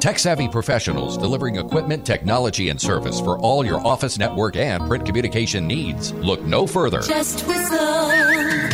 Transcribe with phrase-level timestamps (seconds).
[0.00, 5.04] Tech savvy professionals delivering equipment, technology, and service for all your office network and print
[5.04, 6.12] communication needs.
[6.12, 7.00] Look no further.
[7.00, 8.67] Just whistle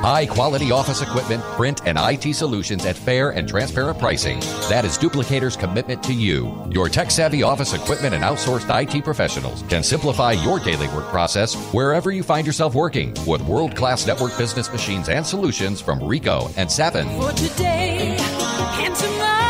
[0.00, 4.38] High quality office equipment, print, and IT solutions at fair and transparent pricing.
[4.68, 6.70] That is Duplicator's commitment to you.
[6.70, 11.56] Your tech savvy office equipment and outsourced IT professionals can simplify your daily work process
[11.74, 16.52] wherever you find yourself working with world class network business machines and solutions from Ricoh
[16.56, 17.08] and Savin.
[17.20, 19.47] For today and tomorrow.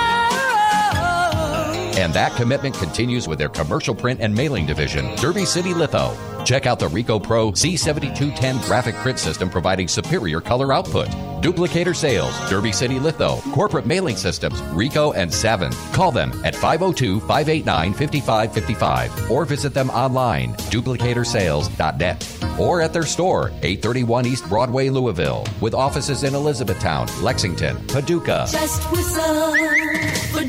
[1.98, 6.16] And that commitment continues with their commercial print and mailing division, Derby City Litho.
[6.45, 11.09] Check out the Ricoh Pro C7210 graphic print system providing superior color output.
[11.43, 15.73] Duplicator Sales, Derby City Litho, Corporate Mailing Systems, Ricoh and Savin.
[15.93, 23.49] Call them at 502 589 5555 or visit them online, duplicatorsales.net, or at their store,
[23.62, 28.46] 831 East Broadway, Louisville, with offices in Elizabethtown, Lexington, Paducah.
[28.49, 29.52] Just whistle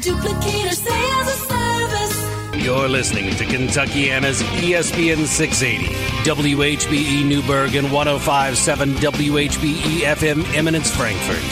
[0.02, 2.66] duplicator sales and service.
[2.66, 11.44] You're listening to Kentuckiana's ESPN 680, WHBE Newburgh, and 1057 WHBE FM Eminence, Frankfort.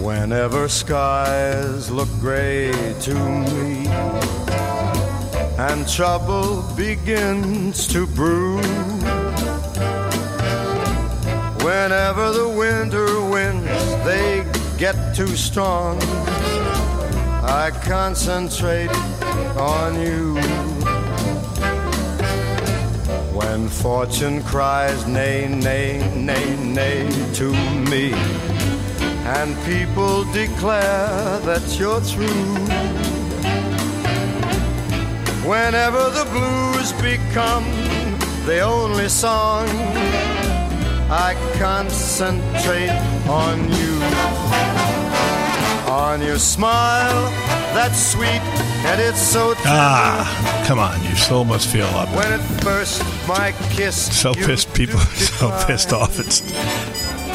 [0.00, 3.86] Whenever skies look gray to me
[5.56, 8.60] and trouble begins to brew,
[11.64, 13.64] whenever the winter winds
[14.04, 14.44] they
[14.76, 15.98] get too strong,
[17.42, 18.94] I concentrate
[19.56, 20.34] on you.
[23.38, 27.50] When fortune cries nay, nay, nay, nay to
[27.90, 28.12] me
[29.38, 32.44] and people declare that you're through.
[35.48, 37.64] Whenever the blues become
[38.44, 39.66] the only song,
[41.10, 42.90] I concentrate
[43.28, 43.94] on you.
[45.92, 47.30] On your smile,
[47.74, 48.40] that's sweet,
[48.86, 49.54] and it's so.
[49.58, 51.02] Ah, come on.
[51.04, 52.08] Your soul must feel up.
[52.16, 54.72] When at first my kiss So pissed.
[54.74, 56.18] People are so pissed off.
[56.18, 56.40] It's.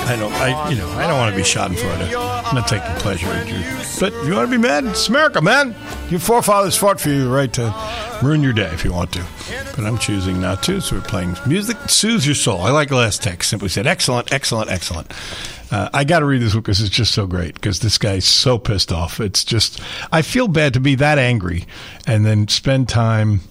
[0.10, 0.34] I don't.
[0.34, 0.90] I you know.
[0.94, 2.44] I don't want to be Schadenfreude.
[2.44, 3.80] I'm not taking pleasure in you.
[4.00, 5.76] But you want to be mad, it's America, man.
[6.10, 9.24] Your forefathers fought for you right to ruin your day if you want to.
[9.76, 10.82] But I'm choosing not to.
[10.82, 12.62] So we're playing music soothes your soul.
[12.62, 13.52] I like last text.
[13.52, 15.12] Simply said, excellent, excellent, excellent.
[15.70, 17.54] Uh, I got to read this one because it's just so great.
[17.54, 19.20] Because this guy's so pissed off.
[19.20, 19.80] It's just.
[20.12, 21.66] I feel bad to be that angry
[22.08, 23.42] and then spend time.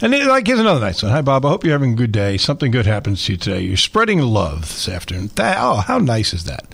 [0.00, 1.12] And it, like, here's another nice one.
[1.12, 1.46] Hi, Bob.
[1.46, 2.36] I hope you're having a good day.
[2.36, 3.60] Something good happens to you today.
[3.60, 5.30] You're spreading love this afternoon.
[5.36, 6.66] That, oh, how nice is that?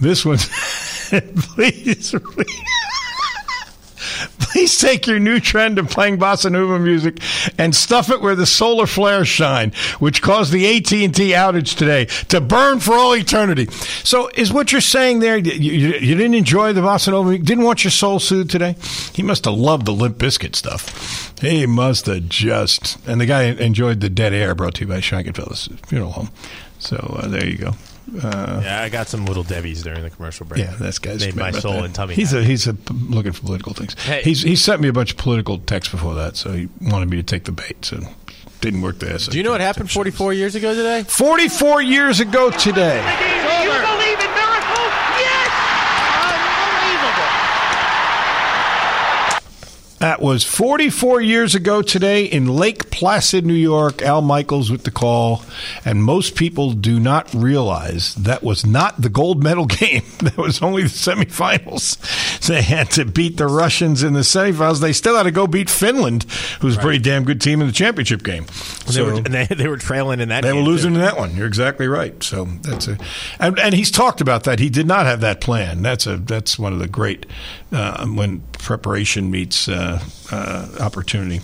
[0.00, 0.38] This one,
[1.08, 2.60] please, please,
[4.38, 7.18] please take your new trend of playing bossa nova music
[7.58, 11.76] and stuff it where the solar flares shine, which caused the AT and T outage
[11.76, 13.66] today to burn for all eternity.
[14.04, 15.36] So, is what you're saying there?
[15.36, 17.38] You, you, didn't enjoy the bossa nova?
[17.38, 18.76] Didn't want your soul soothed today?
[19.14, 21.34] He must have loved the Limp Bizkit stuff.
[21.40, 22.98] He must have just.
[23.06, 26.30] And the guy enjoyed the dead air brought to you by Scheikenfeld's funeral home.
[26.78, 27.72] So uh, there you go.
[28.22, 30.60] Uh, Yeah, I got some little Debbie's during the commercial break.
[30.62, 31.84] yeah, that's guy's made my soul that.
[31.86, 32.14] and tummy.
[32.14, 33.94] He's a he's a p- looking for political things.
[34.00, 34.22] Hey.
[34.22, 37.16] He's he sent me a bunch of political texts before that, so he wanted me
[37.16, 37.84] to take the bait.
[37.84, 38.00] So
[38.60, 39.18] didn't work there.
[39.18, 41.02] So Do you know what happened 44 years ago today?
[41.02, 42.98] Forty four years ago today.
[42.98, 44.92] You believe in miracles?
[45.18, 45.50] Yes!
[46.78, 47.32] Unbelievable.
[50.06, 54.02] That was 44 years ago today in Lake Placid, New York.
[54.02, 55.42] Al Michaels with the call.
[55.84, 60.04] And most people do not realize that was not the gold medal game.
[60.20, 61.98] That was only the semifinals.
[62.46, 64.80] They had to beat the Russians in the semifinals.
[64.80, 66.22] They still had to go beat Finland,
[66.60, 68.46] who's a pretty damn good team in the championship game.
[68.86, 71.00] They, were, and they, they were trailing in that They were losing too.
[71.00, 71.34] in that one.
[71.34, 72.22] You're exactly right.
[72.22, 72.96] So that's a,
[73.40, 74.60] and, and he's talked about that.
[74.60, 75.82] He did not have that plan.
[75.82, 77.26] That's a that's one of the great
[77.72, 81.40] uh, when preparation meets uh, uh, opportunity.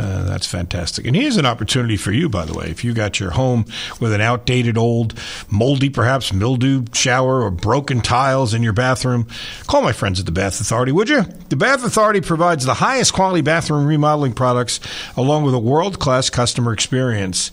[0.00, 1.04] Uh, that's fantastic.
[1.04, 2.70] And here's an opportunity for you, by the way.
[2.70, 3.66] If you got your home
[4.00, 5.12] with an outdated, old,
[5.50, 9.26] moldy, perhaps mildew shower or broken tiles in your bathroom,
[9.66, 11.24] call my friends at the Bath Authority, would you?
[11.50, 14.80] The Bath Authority provides the highest quality bathroom remodeling products
[15.18, 17.50] along with a world class customer experience.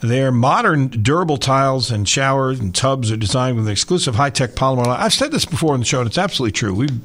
[0.00, 4.86] Their modern, durable tiles and showers and tubs are designed with an exclusive high-tech polymer.
[4.86, 6.74] I've said this before in the show, and it's absolutely true.
[6.74, 7.00] We've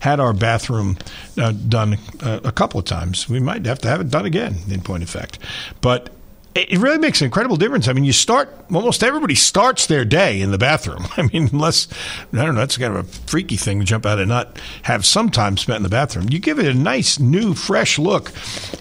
[0.00, 0.96] had our bathroom
[1.36, 3.28] uh, done uh, a couple of times.
[3.28, 5.38] We might have to have it done again, in point of fact.
[5.80, 6.10] But
[6.58, 7.88] it really makes an incredible difference.
[7.88, 11.06] I mean, you start almost everybody starts their day in the bathroom.
[11.16, 11.88] I mean, unless
[12.32, 15.04] I don't know, that's kind of a freaky thing to jump out and not have
[15.04, 16.28] some time spent in the bathroom.
[16.30, 18.32] You give it a nice, new, fresh look.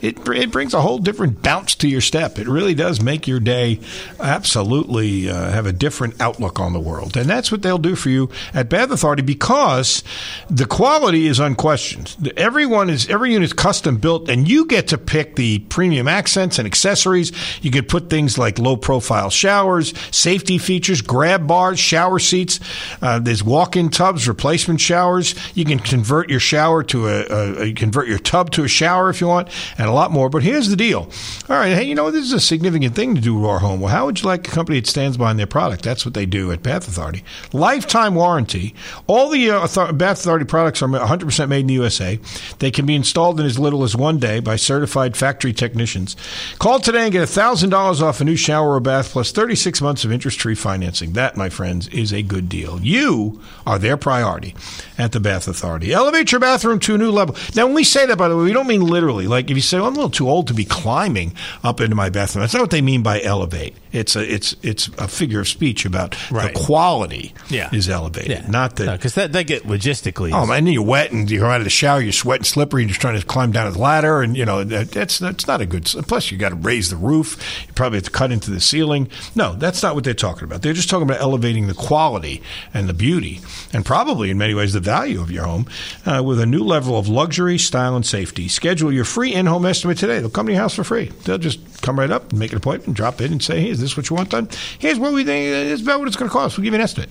[0.01, 2.39] It it brings a whole different bounce to your step.
[2.39, 3.79] It really does make your day
[4.19, 8.09] absolutely uh, have a different outlook on the world, and that's what they'll do for
[8.09, 10.03] you at Bath Authority because
[10.49, 12.31] the quality is unquestioned.
[12.37, 16.59] Everyone is every unit is custom built, and you get to pick the premium accents
[16.59, 17.31] and accessories.
[17.71, 22.59] Can put things like low profile showers, safety features, grab bars, shower seats.
[23.01, 25.35] Uh, there's walk in tubs, replacement showers.
[25.55, 29.09] You can convert your shower to a, a, a convert your tub to a shower
[29.09, 30.29] if you want, and a lot more.
[30.29, 31.09] But here's the deal.
[31.49, 33.79] All right, hey, you know this is a significant thing to do to our home.
[33.79, 35.83] Well, how would you like a company that stands behind their product?
[35.83, 37.23] That's what they do at Bath Authority.
[37.53, 38.73] Lifetime warranty.
[39.07, 42.19] All the uh, Bath Authority products are 100% made in the USA.
[42.59, 46.15] They can be installed in as little as one day by certified factory technicians.
[46.59, 47.23] Call today and get
[47.55, 51.13] $1,000 off a new shower or bath plus 36 months of interest free financing.
[51.13, 52.79] That, my friends, is a good deal.
[52.81, 54.55] You are their priority
[54.97, 55.93] at the Bath Authority.
[55.93, 57.35] Elevate your bathroom to a new level.
[57.55, 59.27] Now, when we say that, by the way, we don't mean literally.
[59.27, 61.33] Like if you say, well, I'm a little too old to be climbing
[61.63, 63.75] up into my bathroom, that's not what they mean by elevate.
[63.93, 66.53] It's a it's it's a figure of speech about Right.
[66.53, 67.69] the quality Yeah.
[67.73, 70.31] is elevated, not the because that they get logistically.
[70.33, 72.91] Oh man, you're wet and you come out of the shower, you're sweating, slippery, and
[72.91, 75.65] you're trying to climb down the ladder, and you know that, that's that's not a
[75.65, 75.85] good.
[76.07, 77.36] Plus, you got to raise the roof.
[77.67, 79.09] You probably have to cut into the ceiling.
[79.35, 80.61] No, that's not what they're talking about.
[80.61, 82.41] They're just talking about elevating the quality
[82.73, 83.39] and the beauty,
[83.73, 85.67] and probably in many ways the value of your home
[86.05, 88.47] uh, with a new level of luxury, style, and safety.
[88.47, 90.19] Schedule your free in-home estimate today.
[90.19, 91.05] They'll come to your house for free.
[91.25, 93.79] They'll just come right up and make an appointment, drop in, and say, "Hey, is
[93.79, 94.49] this what you want done?
[94.79, 95.71] Here's what we think.
[95.71, 96.57] It's about what it's going to cost.
[96.57, 97.09] We'll give you an estimate,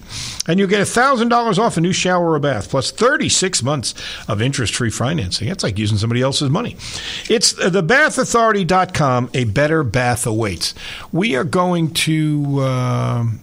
[0.49, 3.95] and you'll get thousand dollars off a new shower or bath, plus thirty-six months
[4.29, 5.49] of interest-free financing.
[5.49, 6.77] That's like using somebody else's money.
[7.29, 9.31] It's uh, thebathauthority.com.
[9.35, 10.73] A better bath awaits.
[11.13, 12.63] We are going to.
[12.63, 13.41] um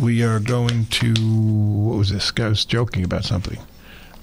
[0.00, 1.12] we are going to.
[1.12, 2.30] What was this?
[2.30, 3.58] Guy was joking about something.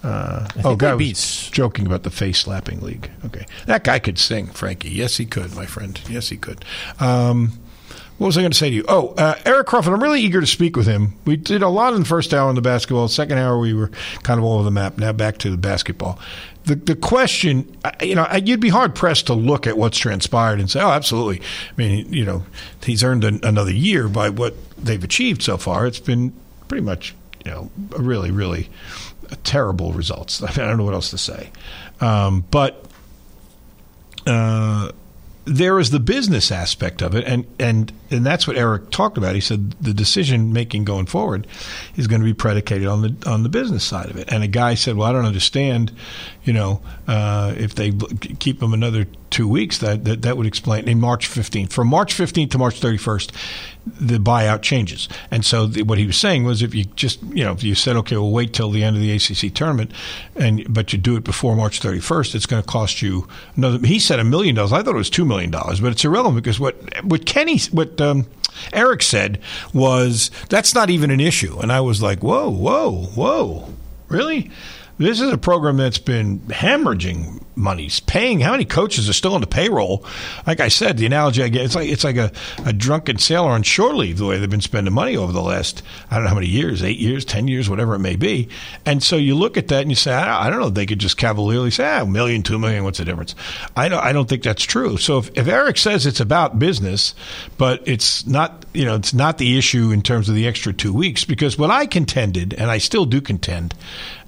[0.03, 3.09] Uh, oh, guy they was joking about the face slapping league.
[3.25, 4.89] Okay, that guy could sing, Frankie.
[4.89, 5.99] Yes, he could, my friend.
[6.07, 6.63] Yes, he could.
[6.99, 7.59] Um,
[8.17, 8.85] what was I going to say to you?
[8.87, 9.93] Oh, uh, Eric Crawford.
[9.93, 11.15] I'm really eager to speak with him.
[11.25, 13.07] We did a lot in the first hour on the basketball.
[13.09, 13.89] Second hour, we were
[14.23, 14.97] kind of all over the map.
[14.97, 16.19] Now back to the basketball.
[16.65, 20.69] The the question, you know, you'd be hard pressed to look at what's transpired and
[20.69, 21.41] say, oh, absolutely.
[21.41, 22.45] I mean, you know,
[22.83, 25.85] he's earned an, another year by what they've achieved so far.
[25.85, 26.33] It's been
[26.67, 27.13] pretty much,
[27.45, 28.69] you know, really, really
[29.43, 30.41] terrible results.
[30.43, 31.51] I, mean, I don't know what else to say.
[32.01, 32.83] Um, but
[34.25, 34.91] uh,
[35.45, 39.35] there is the business aspect of it, and and and that's what Eric talked about.
[39.35, 41.47] He said the decision making going forward
[41.95, 44.31] is going to be predicated on the on the business side of it.
[44.31, 45.91] And a guy said, "Well, I don't understand,
[46.43, 47.91] you know, uh, if they
[48.39, 51.71] keep him another two weeks, that that, that would explain in March 15th.
[51.71, 53.31] From March 15th to March 31st,
[53.85, 55.07] the buyout changes.
[55.29, 57.75] And so the, what he was saying was, if you just you know, if you
[57.75, 59.91] said, okay, we'll wait till the end of the ACC tournament,
[60.35, 63.85] and but you do it before March 31st, it's going to cost you another.
[63.85, 64.73] He said a million dollars.
[64.73, 67.94] I thought it was two million dollars, but it's irrelevant because what what Kenny what
[68.01, 68.25] um,
[68.73, 69.39] Eric said
[69.73, 71.59] was that's not even an issue.
[71.59, 73.69] And I was like, whoa, whoa, whoa,
[74.07, 74.51] really?
[74.97, 78.39] This is a program that's been hemorrhaging monies, paying.
[78.39, 80.05] How many coaches are still on the payroll?
[80.45, 82.31] Like I said, the analogy I get, it's like it's like a,
[82.65, 84.17] a drunken sailor on shore leave.
[84.17, 86.83] The way they've been spending money over the last I don't know how many years,
[86.83, 88.49] eight years, ten years, whatever it may be.
[88.85, 90.69] And so you look at that and you say, I, I don't know.
[90.69, 92.83] They could just cavalierly say, ah, a million, two million.
[92.83, 93.35] What's the difference?
[93.75, 94.03] I don't.
[94.03, 94.97] I don't think that's true.
[94.97, 97.15] So if, if Eric says it's about business,
[97.57, 100.93] but it's not, you know, it's not the issue in terms of the extra two
[100.93, 101.25] weeks.
[101.25, 103.73] Because what I contended, and I still do contend,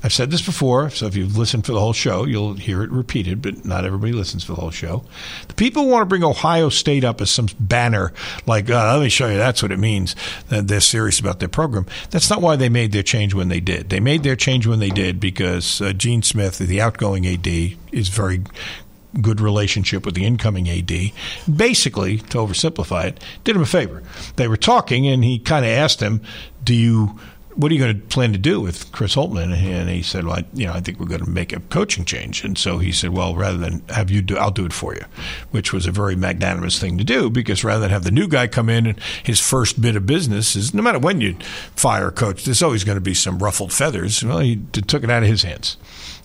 [0.03, 2.91] I've said this before, so if you've listened for the whole show, you'll hear it
[2.91, 5.03] repeated, but not everybody listens to the whole show.
[5.47, 8.13] The people want to bring Ohio State up as some banner,
[8.45, 10.15] like, uh, let me show you that's what it means,
[10.49, 11.85] that they're serious about their program.
[12.11, 13.89] That's not why they made their change when they did.
[13.89, 17.47] They made their change when they did because uh, Gene Smith, the outgoing AD,
[17.91, 18.43] is very
[19.21, 21.11] good relationship with the incoming AD.
[21.53, 24.03] Basically, to oversimplify it, did him a favor.
[24.35, 26.21] They were talking, and he kind of asked him,
[26.63, 27.19] "Do you?"
[27.57, 29.51] What are you going to plan to do with Chris Holtmann?
[29.51, 32.05] And he said, "Well, I, you know, I think we're going to make a coaching
[32.05, 34.93] change." And so he said, "Well, rather than have you do, I'll do it for
[34.93, 35.03] you,"
[35.49, 38.45] which was a very magnanimous thing to do because rather than have the new guy
[38.45, 41.35] come in and his first bit of business is no matter when you
[41.75, 44.23] fire a coach, there's always going to be some ruffled feathers.
[44.23, 45.77] Well, he took it out of his hands.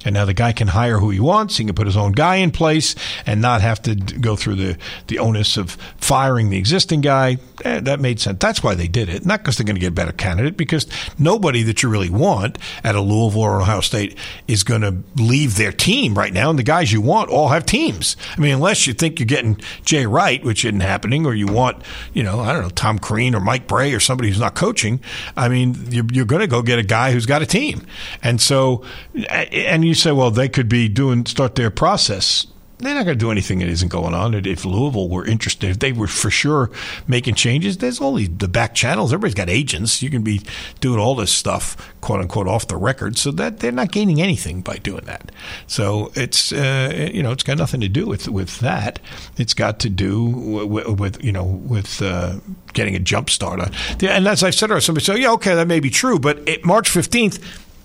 [0.04, 1.56] And now the guy can hire who he wants.
[1.56, 2.94] He can put his own guy in place
[3.26, 7.38] and not have to go through the, the onus of firing the existing guy.
[7.64, 8.38] Eh, that made sense.
[8.40, 9.24] That's why they did it.
[9.24, 10.86] Not because they're going to get a better candidate, because
[11.18, 14.16] nobody that you really want at a Louisville or Ohio State
[14.48, 16.50] is going to leave their team right now.
[16.50, 18.16] And the guys you want all have teams.
[18.36, 21.82] I mean, unless you think you're getting Jay Wright, which isn't happening, or you want,
[22.12, 25.00] you know, I don't know, Tom Crean or Mike Brey or somebody who's not coaching.
[25.36, 27.86] I mean, you're, you're going to go get a guy who's got a team.
[28.22, 28.84] And so,
[29.28, 32.46] and you say, well, they could be doing, start their process
[32.78, 34.34] they're not going to do anything that isn't going on.
[34.34, 36.68] If Louisville were interested, if they were for sure
[37.06, 39.12] making changes, there's all these the back channels.
[39.12, 40.02] Everybody's got agents.
[40.02, 40.40] You can be
[40.80, 43.16] doing all this stuff, quote unquote, off the record.
[43.16, 45.30] So that they're not gaining anything by doing that.
[45.68, 48.98] So it's uh, you know it's got nothing to do with with that.
[49.36, 52.40] It's got to do with, with you know with uh,
[52.72, 53.60] getting a jump start.
[53.60, 56.40] on- And as I said, earlier, somebody said, yeah, okay, that may be true, but
[56.48, 57.38] it, March fifteenth,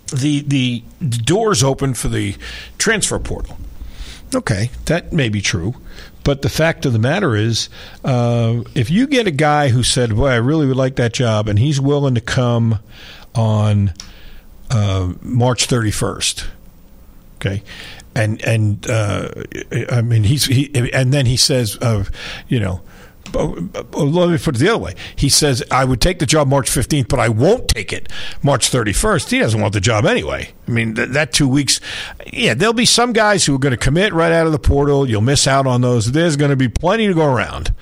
[0.07, 2.35] the the doors open for the
[2.77, 3.57] transfer portal.
[4.35, 5.75] Okay, that may be true.
[6.23, 7.69] But the fact of the matter is,
[8.03, 11.47] uh, if you get a guy who said, Boy, I really would like that job,
[11.47, 12.79] and he's willing to come
[13.33, 13.93] on
[14.69, 16.45] uh, March 31st,
[17.35, 17.63] okay,
[18.13, 19.29] and and uh,
[19.89, 22.03] I mean he's he and then he says, uh,
[22.47, 22.81] you know.
[23.35, 24.95] Oh, Let me put it the other way.
[25.15, 28.09] He says, I would take the job March 15th, but I won't take it
[28.43, 29.29] March 31st.
[29.29, 30.51] He doesn't want the job anyway.
[30.67, 31.79] I mean, th- that two weeks,
[32.31, 35.09] yeah, there'll be some guys who are going to commit right out of the portal.
[35.09, 36.11] You'll miss out on those.
[36.11, 37.73] There's going to be plenty to go around.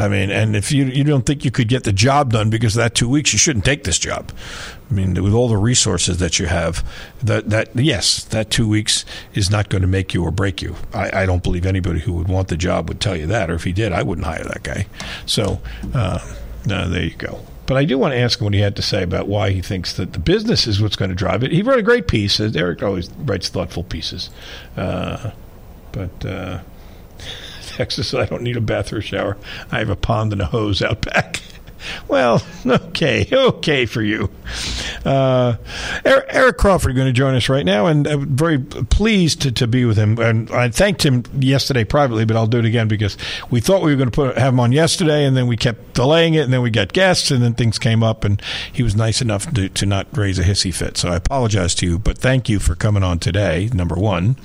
[0.00, 2.74] I mean, and if you you don't think you could get the job done because
[2.74, 4.32] of that two weeks, you shouldn't take this job.
[4.90, 6.82] I mean, with all the resources that you have,
[7.22, 9.04] that that yes, that two weeks
[9.34, 10.74] is not going to make you or break you.
[10.94, 13.54] I, I don't believe anybody who would want the job would tell you that, or
[13.54, 14.86] if he did, I wouldn't hire that guy.
[15.26, 15.60] So,
[15.92, 16.18] uh,
[16.64, 17.44] no, there you go.
[17.66, 19.60] But I do want to ask him what he had to say about why he
[19.60, 21.52] thinks that the business is what's going to drive it.
[21.52, 22.40] He wrote a great piece.
[22.40, 24.30] Uh, Eric always writes thoughtful pieces,
[24.78, 25.32] uh,
[25.92, 26.24] but.
[26.24, 26.60] Uh,
[27.70, 29.36] Texas, I don't need a bath or a shower.
[29.70, 31.40] I have a pond and a hose out back.
[32.08, 34.30] Well, okay, okay for you.
[35.04, 35.56] Uh,
[36.04, 39.84] Eric, Crawford going to join us right now, and I'm very pleased to, to be
[39.84, 40.18] with him.
[40.18, 43.16] And I thanked him yesterday privately, but I'll do it again because
[43.50, 45.94] we thought we were going to put have him on yesterday, and then we kept
[45.94, 48.94] delaying it, and then we got guests, and then things came up, and he was
[48.94, 50.96] nice enough to, to not raise a hissy fit.
[50.96, 53.70] So I apologize to you, but thank you for coming on today.
[53.72, 54.36] Number one,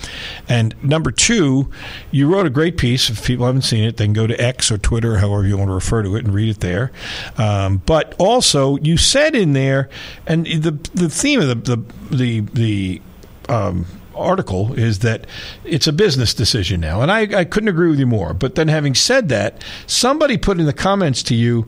[0.47, 1.69] and number two,
[2.11, 3.09] you wrote a great piece.
[3.09, 5.69] If people haven't seen it, they can go to X or Twitter, however you want
[5.69, 6.91] to refer to it, and read it there.
[7.37, 9.89] Um, but also, you said in there,
[10.25, 13.01] and the the theme of the the the, the
[13.49, 15.27] um, article is that
[15.63, 18.33] it's a business decision now, and I, I couldn't agree with you more.
[18.33, 21.67] But then, having said that, somebody put in the comments to you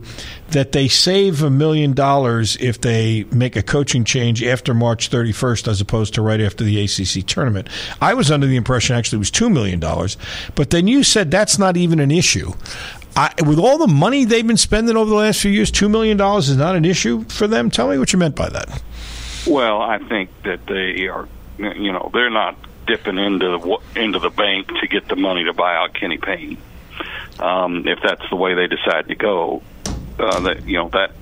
[0.50, 5.68] that they save a million dollars if they make a coaching change after March 31st
[5.68, 7.68] as opposed to right after the ACC tournament.
[8.00, 9.78] I was under the impression actually it was $2 million,
[10.54, 12.52] but then you said that's not even an issue.
[13.18, 16.20] I, with all the money they've been spending over the last few years, $2 million
[16.38, 17.68] is not an issue for them?
[17.68, 18.80] Tell me what you meant by that.
[19.44, 22.56] Well, I think that they are, you know, they're not
[22.86, 26.58] dipping into the, into the bank to get the money to buy out Kenny Payne.
[27.40, 29.64] Um, if that's the way they decide to go,
[30.18, 31.12] uh, that you know that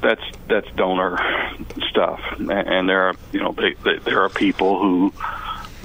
[0.00, 1.18] that's that's donor
[1.90, 5.12] stuff, and, and there are you know they, they, there are people who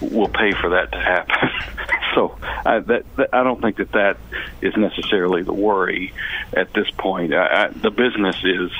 [0.02, 1.50] will pay for that to happen.
[2.16, 4.18] so I, that, that I don't think that that
[4.62, 6.14] is necessarily the worry
[6.54, 7.34] at this point.
[7.34, 8.72] I, I, the business is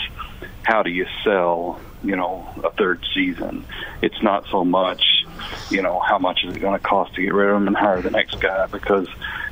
[0.64, 3.66] how do you sell you know a third season
[4.02, 5.26] it's not so much
[5.70, 7.76] you know how much is it going to cost to get rid of them and
[7.76, 9.08] hire the next guy because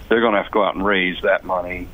[0.08, 1.88] they're going to have to go out and raise that money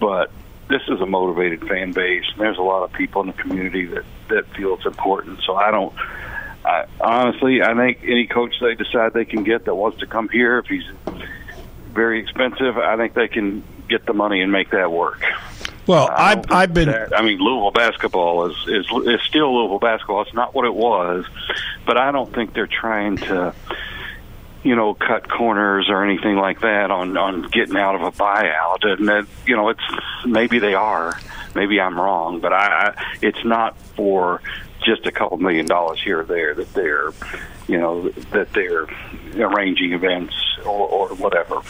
[0.00, 0.30] but
[0.68, 3.84] this is a motivated fan base and there's a lot of people in the community
[3.84, 5.92] that that feel it's important so i don't
[6.68, 10.28] I, honestly i think any coach they decide they can get that wants to come
[10.28, 10.84] here if he's
[11.92, 15.22] very expensive i think they can get the money and make that work
[15.86, 16.90] Well, I I've, I've been.
[16.90, 20.20] That, I mean, Louisville basketball is, is is still Louisville basketball.
[20.20, 21.24] It's not what it was,
[21.86, 23.54] but I don't think they're trying to,
[24.62, 28.84] you know, cut corners or anything like that on on getting out of a buyout.
[28.84, 29.80] And that, you know, it's
[30.26, 31.18] maybe they are.
[31.54, 34.42] Maybe I'm wrong, but I, I it's not for
[34.84, 37.10] just a couple million dollars here or there that they're,
[37.66, 38.86] you know, that they're
[39.36, 41.60] arranging events or, or whatever.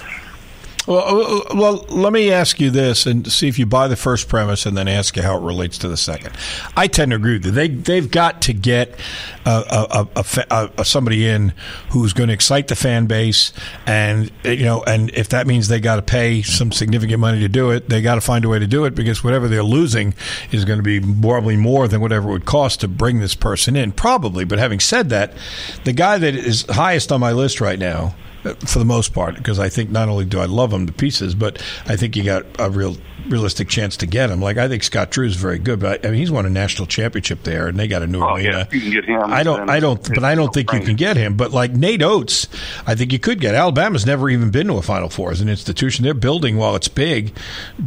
[0.89, 4.27] Well, uh, well, let me ask you this and see if you buy the first
[4.27, 6.35] premise, and then ask you how it relates to the second.
[6.79, 7.51] I tend to agree with you.
[7.53, 8.99] They they've got to get
[9.45, 11.53] a, a, a, a, a somebody in
[11.91, 13.53] who's going to excite the fan base,
[13.87, 17.49] and you know, and if that means they got to pay some significant money to
[17.49, 20.15] do it, they got to find a way to do it because whatever they're losing
[20.53, 23.77] is going to be probably more than whatever it would cost to bring this person
[23.77, 24.47] in, probably.
[24.47, 25.35] But having said that,
[25.85, 29.37] the guy that is highest on my list right now uh, for the most part,
[29.37, 32.25] because I think not only do I love him to pieces, but I think you
[32.25, 32.97] got a real
[33.29, 34.41] realistic chance to get him.
[34.41, 36.51] Like I think Scott Drew is very good, but I, I mean he's won a
[36.51, 38.69] national championship there, and they got a new Oh, arena.
[38.71, 40.97] yeah, you can get him, I don't, I don't, but I don't think you can
[40.97, 41.37] get him.
[41.37, 42.49] But like Nate Oats,
[42.87, 43.55] I think you could get.
[43.55, 46.05] Alabama's never even been to a Final Four as an institution.
[46.05, 47.37] Their building, while it's big,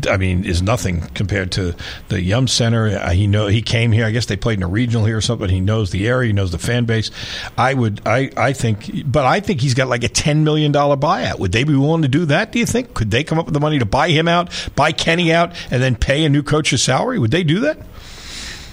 [0.09, 1.75] I mean, is nothing compared to
[2.09, 2.87] the Yum Center.
[2.87, 4.05] Uh, He know he came here.
[4.05, 5.49] I guess they played in a regional here or something.
[5.49, 6.27] He knows the area.
[6.27, 7.11] He knows the fan base.
[7.57, 10.97] I would, I, I think, but I think he's got like a ten million dollar
[10.97, 11.39] buyout.
[11.39, 12.51] Would they be willing to do that?
[12.51, 12.93] Do you think?
[12.93, 15.81] Could they come up with the money to buy him out, buy Kenny out, and
[15.81, 17.19] then pay a new coach's salary?
[17.19, 17.77] Would they do that?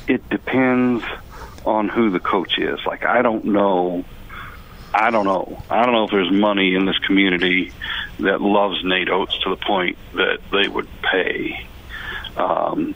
[0.08, 1.04] it depends
[1.64, 2.80] on who the coach is.
[2.86, 4.04] Like I don't know.
[4.92, 5.62] I don't know.
[5.70, 7.72] I don't know if there's money in this community
[8.20, 11.66] that loves Nate Oats to the point that they would pay.
[12.36, 12.94] Um,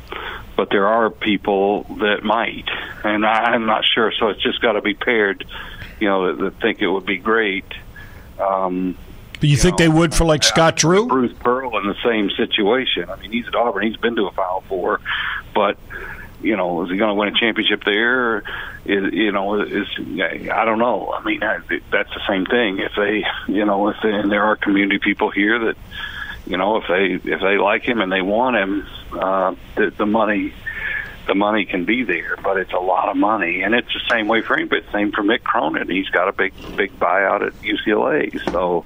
[0.57, 2.69] but there are people that might,
[3.04, 4.12] and I, I'm not sure.
[4.19, 5.45] So it's just got to be paired.
[6.00, 7.66] You know, that, that think it would be great.
[8.40, 8.97] Um,
[9.43, 11.09] Do you, think know, they would for like Scott Drew?
[11.09, 13.11] Bruce Pearl in the same situation.
[13.11, 13.83] I mean, he's at Auburn.
[13.83, 15.01] He's been to a Final Four,
[15.53, 15.79] but
[16.41, 18.45] you know, is he going to win a championship there?
[18.85, 21.13] Is you know, is I don't know.
[21.13, 22.79] I mean, that's the same thing.
[22.79, 25.77] If they, you know, if they, and there are community people here that,
[26.47, 30.07] you know, if they if they like him and they want him, uh, the, the
[30.07, 30.55] money.
[31.25, 34.27] The money can be there, but it's a lot of money, and it's the same
[34.27, 34.67] way for him.
[34.67, 35.89] But same for Mick Cronin.
[35.89, 38.85] He's got a big, big buyout at UCLA, so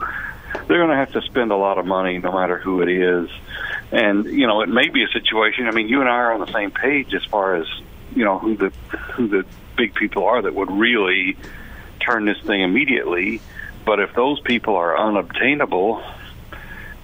[0.66, 3.30] they're going to have to spend a lot of money, no matter who it is.
[3.92, 5.66] And you know, it may be a situation.
[5.66, 7.66] I mean, you and I are on the same page as far as
[8.14, 8.70] you know who the
[9.14, 9.44] who the
[9.76, 11.36] big people are that would really
[12.00, 13.40] turn this thing immediately.
[13.84, 16.02] But if those people are unobtainable,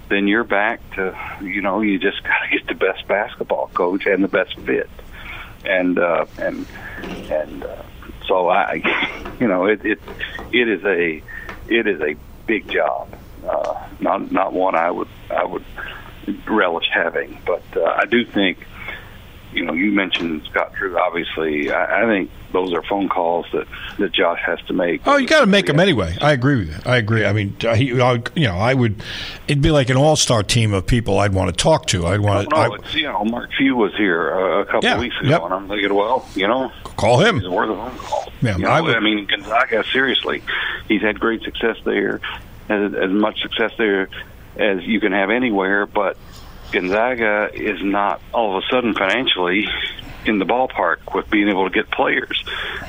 [0.09, 4.05] then you're back to you know you just got to get the best basketball coach
[4.05, 4.89] and the best fit,
[5.63, 6.65] and uh, and
[7.29, 7.83] and uh,
[8.27, 9.99] so I, you know, it it
[10.51, 11.21] it is a
[11.67, 13.12] it is a big job,
[13.47, 15.65] uh, not not one I would I would
[16.47, 18.65] relish having, but uh, I do think.
[19.55, 20.97] You know, you mentioned Scott Drew.
[20.97, 23.67] Obviously, I, I think those are phone calls that,
[23.99, 25.01] that Josh has to make.
[25.05, 26.17] Oh, you got to make them anyway.
[26.19, 26.75] I agree with you.
[26.91, 27.23] I agree.
[27.23, 29.03] I mean, he, I, you know, I would.
[29.47, 32.07] It'd be like an all-star team of people I'd want to talk to.
[32.07, 34.89] I'd want to No, Oh, it's, you know, Mark Few was here uh, a couple
[34.89, 35.41] Yeah, weeks ago, yep.
[35.43, 37.39] and I'm thinking, well, you know, call him.
[37.39, 38.33] he's worth a phone call.
[38.41, 40.41] Yeah, you know, I I, mean, Gonzaga, seriously,
[40.87, 42.21] he's had great success there,
[42.69, 44.09] as, as much success there
[44.57, 46.17] as you can have anywhere, but
[46.71, 49.67] Gonzaga is not all of a sudden financially
[50.25, 52.43] in the ballpark with being able to get players.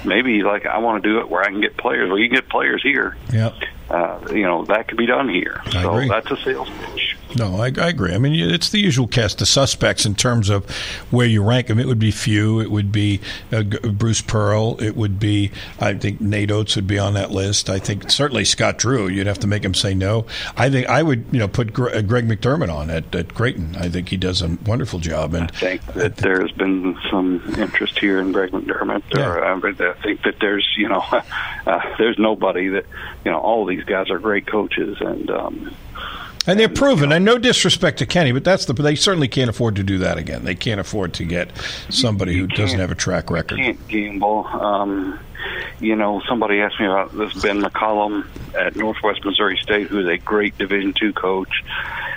[0.05, 2.09] Maybe like I want to do it where I can get players.
[2.09, 3.17] Well, you can get players here.
[3.33, 3.55] Yep.
[3.91, 5.61] Uh, you know that could be done here.
[5.67, 6.09] I so agree.
[6.09, 7.17] that's a sales pitch.
[7.37, 8.15] No, I, I agree.
[8.15, 10.71] I mean, it's the usual cast of suspects in terms of
[11.11, 11.79] where you rank them.
[11.79, 12.61] It would be Few.
[12.61, 13.21] It would be
[13.53, 14.81] uh, Bruce Pearl.
[14.81, 17.69] It would be, I think, Nate Oats would be on that list.
[17.69, 19.09] I think certainly Scott Drew.
[19.09, 20.27] You'd have to make him say no.
[20.57, 23.75] I think I would, you know, put uh, Greg McDermott on at, at Creighton.
[23.77, 25.35] I think he does a wonderful job.
[25.35, 29.03] And I think that there's been some interest here in Greg McDermott.
[29.15, 29.27] Yeah.
[29.27, 31.01] Or, uh, I think that there's, you know,
[31.67, 32.87] uh, there's nobody that,
[33.25, 35.75] you know, all these guys are great coaches, and um,
[36.47, 37.13] And they're proven.
[37.13, 38.75] And no disrespect to Kenny, but that's the.
[38.75, 40.45] They certainly can't afford to do that again.
[40.45, 41.51] They can't afford to get
[41.89, 43.59] somebody who doesn't have a track record.
[43.59, 44.47] can't gamble.
[44.47, 45.19] Um,
[45.81, 50.19] you know, somebody asked me about this Ben McCollum at Northwest Missouri State, who's a
[50.19, 51.63] great Division two coach,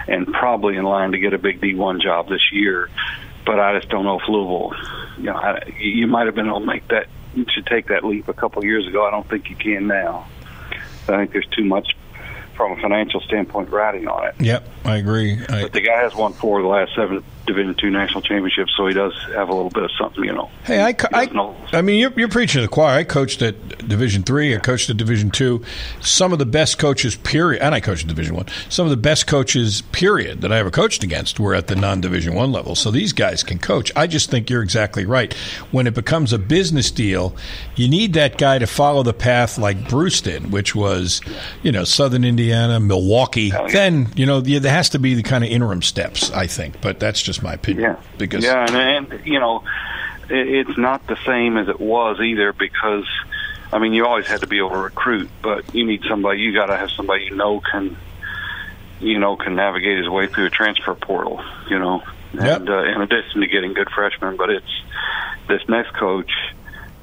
[0.07, 2.89] and probably in line to get a big D one job this year.
[3.45, 4.73] But I just don't know if Louisville,
[5.17, 8.27] you know, I, you might have been able to make that to take that leap
[8.27, 9.05] a couple of years ago.
[9.05, 10.27] I don't think you can now.
[11.09, 11.95] I think there's too much
[12.55, 14.35] from a financial standpoint riding on it.
[14.39, 15.39] Yep, I agree.
[15.47, 18.73] I, But the guy has won four of the last seven Division two national championships,
[18.77, 20.49] so he does have a little bit of something, you know.
[20.63, 22.97] Hey, I, co- He doesn't know- I, I mean, you're, you're preaching to the choir.
[22.99, 24.55] I coached at Division three.
[24.55, 25.63] I coached at Division two.
[26.01, 28.45] Some of the best coaches, period, and I coached at Division one.
[28.69, 32.33] Some of the best coaches, period, that I ever coached against were at the non-Division
[32.35, 32.75] one level.
[32.75, 33.91] So these guys can coach.
[33.95, 35.33] I just think you're exactly right.
[35.71, 37.35] When it becomes a business deal,
[37.75, 41.21] you need that guy to follow the path like Bruce did, which was,
[41.63, 43.43] you know, Southern Indiana, Milwaukee.
[43.47, 43.67] Yeah.
[43.67, 46.29] Then you know, there has to be the kind of interim steps.
[46.31, 47.83] I think, but that's just my opinion.
[47.83, 49.63] Yeah, because yeah, and, and you know,
[50.29, 53.05] it, it's not the same as it was either because,
[53.71, 56.41] I mean, you always had to be able to recruit, but you need somebody.
[56.41, 57.97] You got to have somebody you know can
[58.99, 61.43] you know, can navigate his way through a transfer portal.
[61.69, 64.83] You know, and uh, in addition to getting good freshmen, but it's
[65.47, 66.31] this next coach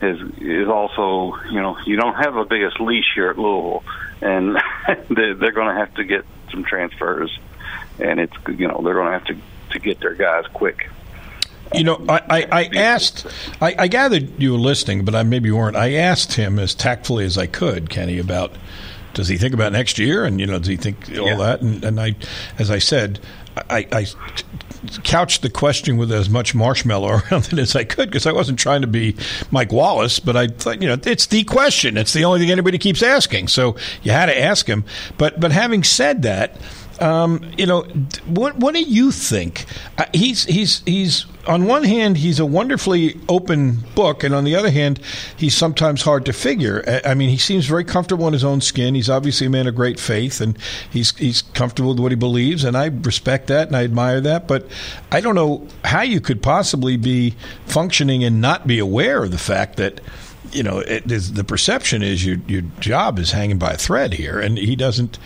[0.03, 3.85] is is also you know you don't have the biggest leash here at Louisville,
[4.21, 4.57] and
[5.09, 7.37] they're going to have to get some transfers,
[7.99, 9.37] and it's you know they're going to have to
[9.75, 10.89] to get their guys quick.
[11.75, 13.27] You know, I, I, I asked,
[13.61, 15.77] I, I gathered you were listening, but I maybe you weren't.
[15.77, 18.53] I asked him as tactfully as I could, Kenny, about
[19.15, 21.37] does he think about next year, and you know, does he think all Yeah.
[21.37, 21.61] that?
[21.63, 22.17] And, and I,
[22.59, 23.19] as I said,
[23.71, 24.07] I, I
[25.05, 28.59] couched the question with as much marshmallow around it as I could because I wasn't
[28.59, 29.17] trying to be
[29.51, 31.97] Mike Wallace, but I thought, you know, it's the question.
[31.97, 34.85] It's the only thing anybody keeps asking, so you had to ask him.
[35.19, 36.57] But but having said that.
[37.01, 37.83] Um, you know,
[38.27, 39.67] what what do you think?
[39.99, 44.55] Uh, he's he's he's on one hand he's a wonderfully open book, and on the
[44.55, 45.01] other hand,
[45.37, 46.85] he's sometimes hard to figure.
[46.87, 48.95] I, I mean, he seems very comfortable in his own skin.
[48.95, 50.57] He's obviously a man of great faith, and
[50.91, 54.47] he's he's comfortable with what he believes, and I respect that and I admire that.
[54.47, 54.69] But
[55.11, 57.35] I don't know how you could possibly be
[57.67, 60.01] functioning and not be aware of the fact that
[60.53, 64.57] you know, the perception is your your job is hanging by a thread here, and
[64.57, 65.19] he doesn't.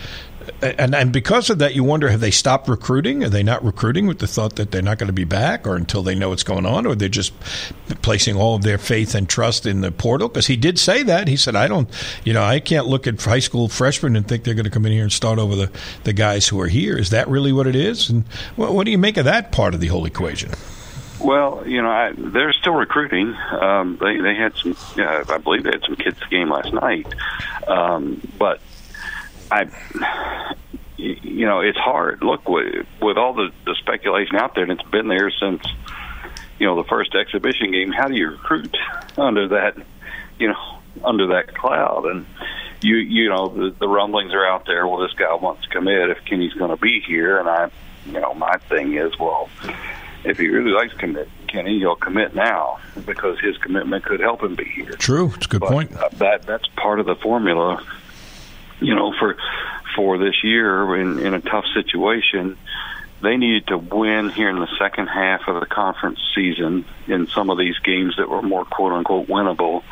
[0.61, 3.23] And and because of that, you wonder: have they stopped recruiting?
[3.23, 5.75] Are they not recruiting with the thought that they're not going to be back, or
[5.75, 7.33] until they know what's going on, or they're just
[8.01, 10.27] placing all of their faith and trust in the portal?
[10.27, 11.27] Because he did say that.
[11.27, 11.89] He said, "I don't,
[12.23, 14.85] you know, I can't look at high school freshmen and think they're going to come
[14.85, 15.71] in here and start over the
[16.03, 18.09] the guys who are here." Is that really what it is?
[18.09, 20.51] And what, what do you make of that part of the whole equation?
[21.19, 23.35] Well, you know, I, they're still recruiting.
[23.51, 27.07] Um, they they had some, uh, I believe they had some kids game last night,
[27.67, 28.61] um, but
[29.51, 29.67] I,
[30.97, 32.21] you know, it's hard.
[32.23, 35.63] Look, with, with all the, the speculation out there, and it's been there since,
[36.59, 37.91] you know, the first exhibition game.
[37.91, 38.75] How do you recruit
[39.17, 39.77] under that,
[40.37, 42.05] you know, under that cloud?
[42.05, 42.25] And
[42.81, 44.87] you, you know, the, the rumblings are out there.
[44.87, 47.71] Well, this guy wants to commit if Kenny's going to be here, and I,
[48.05, 49.49] you know, my thing is, well,
[50.23, 54.55] if he really likes commit Kenny, he'll commit now because his commitment could help him
[54.55, 54.91] be here.
[54.91, 55.95] True, it's a good But, point.
[55.95, 57.83] uh, that that's part of the formula,
[58.79, 59.37] you know, for
[59.95, 62.57] for this year in in a tough situation.
[63.21, 67.49] They needed to win here in the second half of the conference season in some
[67.49, 69.83] of these games that were more quote unquote winnable.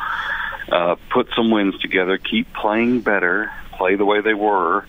[0.72, 4.86] Uh, put some wins together, keep playing better, play the way they were,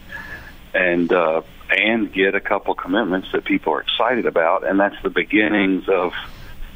[0.73, 5.09] and uh, and get a couple commitments that people are excited about, and that's the
[5.09, 6.13] beginnings of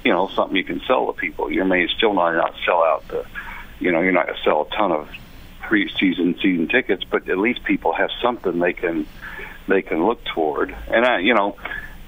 [0.04, 1.52] you know something you can sell to people.
[1.52, 3.26] You may still not not sell out the
[3.80, 5.10] you know you're not going to sell a ton of
[5.64, 9.06] preseason season tickets, but at least people have something they can
[9.68, 10.76] they can look toward.
[10.88, 11.56] And I you know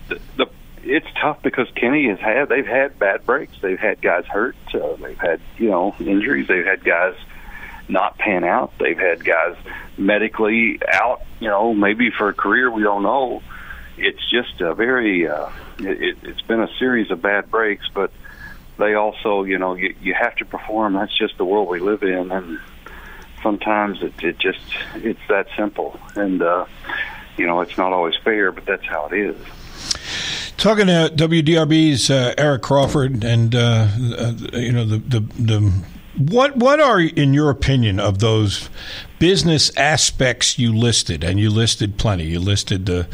[0.09, 0.45] the, the
[0.83, 3.53] it's tough because Kenny has had they've had bad breaks.
[3.61, 4.55] They've had guys hurt.
[4.73, 6.47] Uh, they've had you know injuries.
[6.47, 7.15] They've had guys
[7.87, 8.73] not pan out.
[8.79, 9.55] They've had guys
[9.97, 11.21] medically out.
[11.39, 13.41] You know maybe for a career we don't know.
[13.97, 18.11] It's just a very uh, it- it's been a series of bad breaks, but
[18.77, 20.93] they also you know you, you have to perform.
[20.93, 22.59] That's just the world we live in, and
[23.45, 24.59] sometimes it, it just
[24.95, 25.99] it's that simple.
[26.15, 26.65] And uh,
[27.37, 29.37] you know it's not always fair, but that's how it is.
[30.57, 35.83] Talking to WDRB's uh, Eric Crawford, and uh, uh, you know the, the the
[36.17, 38.69] what what are in your opinion of those
[39.19, 42.25] business aspects you listed, and you listed plenty.
[42.25, 43.07] You listed the,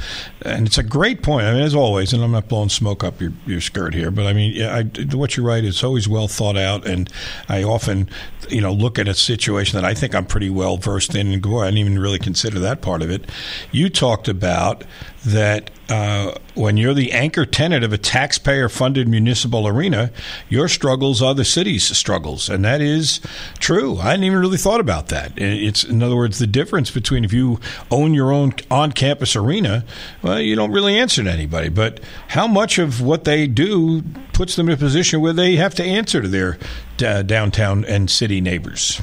[0.44, 1.46] and it's a great point.
[1.46, 4.26] I mean, as always, and I'm not blowing smoke up your, your skirt here, but
[4.26, 4.84] I mean, I,
[5.16, 7.12] what you write is always well thought out, and
[7.48, 8.10] I often,
[8.50, 11.42] you know, look at a situation that I think I'm pretty well versed in, and
[11.42, 13.30] go, I didn't even really consider that part of it.
[13.72, 14.84] You talked about
[15.24, 20.12] that uh, when you're the anchor tenant of a taxpayer-funded municipal arena,
[20.50, 23.20] your struggles are the city's struggles, and that is
[23.60, 24.00] true.
[24.00, 25.34] I hadn't even really thought about that.
[25.36, 29.84] It's in other words, the difference between if you own your own on-campus arena,
[30.22, 31.70] well, you don't really answer to anybody.
[31.70, 32.00] But
[32.30, 34.02] how much of what they do
[34.34, 36.58] puts them in a position where they have to answer to their
[37.06, 39.02] uh, downtown and city neighbors?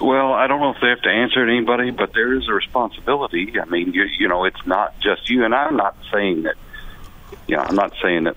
[0.00, 2.52] Well, I don't know if they have to answer to anybody, but there is a
[2.52, 3.60] responsibility.
[3.60, 5.44] I mean, you, you know, it's not just you.
[5.44, 6.56] And I'm not saying that,
[7.46, 8.36] you know, I'm not saying that,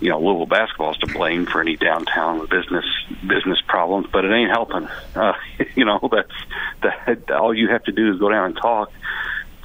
[0.00, 2.84] you know, Louisville basketball is to blame for any downtown business
[3.26, 4.88] business problems, but it ain't helping.
[5.14, 5.32] Uh,
[5.74, 7.30] you know, that's that.
[7.30, 8.92] All you have to do is go down and talk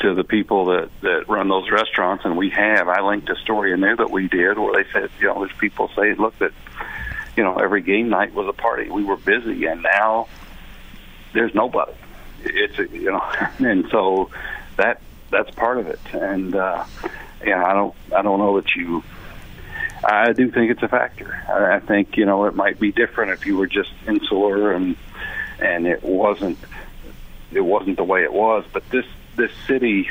[0.02, 2.88] to the people that that run those restaurants, and we have.
[2.88, 5.58] I linked a story in there that we did where they said, you know, there's
[5.58, 6.52] people say, look, that
[7.36, 8.90] you know, every game night was a party.
[8.90, 10.28] We were busy, and now
[11.34, 11.94] there's nobody.
[12.44, 13.22] It's you know,
[13.60, 14.30] and so
[14.78, 16.00] that that's part of it.
[16.14, 16.86] And uh,
[17.46, 19.04] yeah, I don't I don't know that you.
[20.04, 21.44] I do think it's a factor.
[21.48, 24.96] I think you know it might be different if you were just insular and
[25.60, 26.58] and it wasn't
[27.52, 28.66] it wasn't the way it was.
[28.72, 30.10] But this this city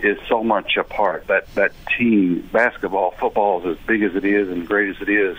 [0.00, 1.26] is so much a part.
[1.26, 5.08] That that team basketball, football is as big as it is and great as it
[5.08, 5.36] is.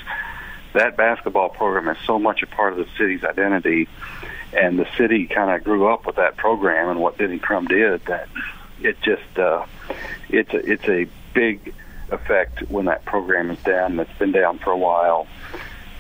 [0.74, 3.88] That basketball program is so much a part of the city's identity,
[4.54, 8.04] and the city kind of grew up with that program and what Denny Crum did.
[8.06, 8.28] That
[8.82, 9.66] it just uh,
[10.30, 11.74] it's a, it's a big
[12.12, 13.96] effect when that program is down.
[13.98, 15.28] That's been down for a while,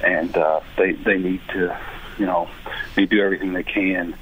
[0.01, 1.77] and uh, they they need to
[2.17, 2.49] you know
[2.95, 4.15] they do everything they can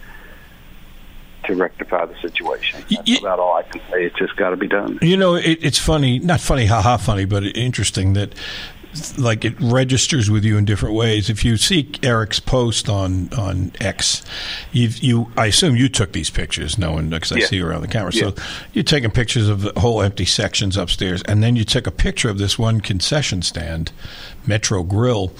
[1.45, 2.79] to rectify the situation.
[2.81, 4.05] That's Y- y- about all I can say.
[4.05, 4.97] It's just got to be done.
[5.01, 8.33] You know, it, it's funny, not funny, haha, funny, but interesting that
[9.17, 11.29] like it registers with you in different ways.
[11.29, 14.23] If you see Eric's post on on X,
[14.71, 17.45] you you I assume you took these pictures, knowing because I Yeah.
[17.47, 18.11] see you around the camera.
[18.13, 18.33] So
[18.73, 22.29] you're taking pictures of the whole empty sections upstairs, and then you took a picture
[22.29, 23.91] of this one concession stand,
[24.45, 25.33] Metro Grill.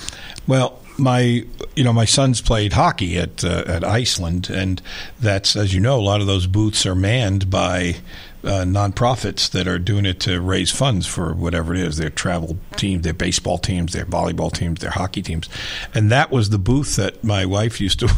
[0.47, 0.79] Well.
[0.95, 1.43] My,
[1.75, 4.79] you know, my sons played hockey at uh, at Iceland, and
[5.19, 7.95] that's, as you know, a lot of those booths are manned by
[8.43, 12.57] uh, nonprofits that are doing it to raise funds for whatever it is their travel
[12.75, 15.47] teams, their baseball teams, their volleyball teams, their hockey teams.
[15.93, 18.13] And that was the booth that my wife used to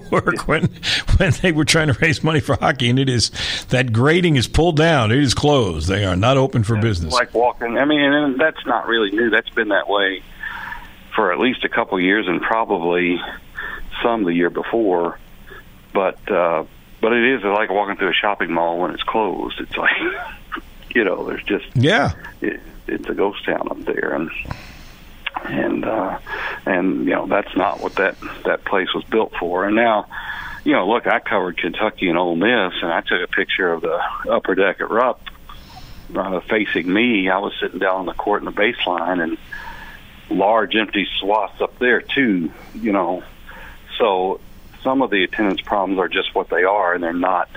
[0.10, 0.68] work when
[1.16, 2.90] when they were trying to raise money for hockey.
[2.90, 3.30] And it is
[3.70, 5.88] that grading is pulled down, it is closed.
[5.88, 7.12] They are not open for business.
[7.12, 7.78] Like walking.
[7.78, 9.30] I mean, and that's not really new.
[9.30, 10.22] That's been that way
[11.14, 13.20] for at least a couple years, and probably
[14.02, 15.18] some the year before.
[15.92, 16.64] But uh,
[17.00, 19.60] but it is like walking through a shopping mall when it's closed.
[19.60, 19.96] It's like
[20.94, 22.12] you know, there's just yeah.
[22.40, 24.30] it, it's a ghost town up there, and
[25.44, 26.18] and uh,
[26.66, 29.64] and you know that's not what that that place was built for.
[29.64, 30.06] And now,
[30.64, 33.82] you know, look, I covered Kentucky and Ole Miss, and I took a picture of
[33.82, 35.20] the upper deck at Rupp
[36.14, 37.28] uh, facing me.
[37.28, 39.38] I was sitting down on the court in the baseline, and
[40.30, 42.50] large empty swaths up there too.
[42.74, 43.22] You know,
[43.98, 44.40] so
[44.82, 47.48] some of the attendance problems are just what they are, and they're not,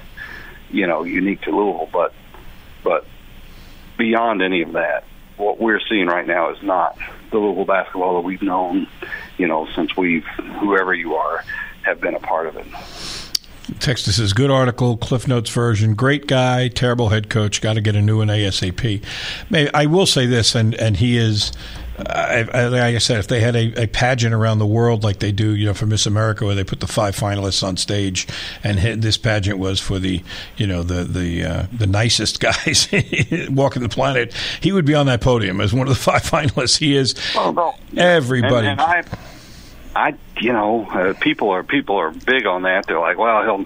[0.69, 1.89] you know, unique to Louisville.
[1.91, 2.13] But
[2.83, 3.05] but
[3.97, 5.03] beyond any of that,
[5.37, 6.97] what we're seeing right now is not
[7.31, 8.87] the Louisville basketball that we've known,
[9.37, 10.25] you know, since we've
[10.59, 11.43] whoever you are
[11.83, 12.67] have been a part of it.
[13.81, 15.95] Texas says, good article, Cliff Notes version.
[15.95, 17.61] Great guy, terrible head coach.
[17.61, 19.03] Got to get a new one ASAP.
[19.49, 21.51] May I will say this, and, and he is,
[21.97, 25.19] I, I, like I said, if they had a, a pageant around the world like
[25.19, 28.27] they do, you know, for Miss America, where they put the five finalists on stage,
[28.63, 30.23] and hit, this pageant was for the,
[30.57, 32.87] you know, the the uh, the nicest guys
[33.49, 36.77] walking the planet, he would be on that podium as one of the five finalists.
[36.77, 37.15] He is.
[37.35, 37.75] Well, no.
[37.97, 38.67] Everybody.
[38.67, 39.17] And, and I,
[39.95, 42.87] I, you know, uh, people are people are big on that.
[42.87, 43.65] They're like, well, he'll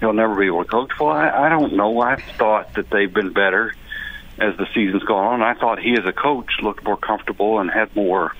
[0.00, 0.90] he'll never be able to coach.
[0.98, 2.00] Well, I, I don't know.
[2.00, 3.74] I've thought that they've been better
[4.38, 5.42] as the season's gone on.
[5.42, 8.34] I thought he, as a coach, looked more comfortable and had more,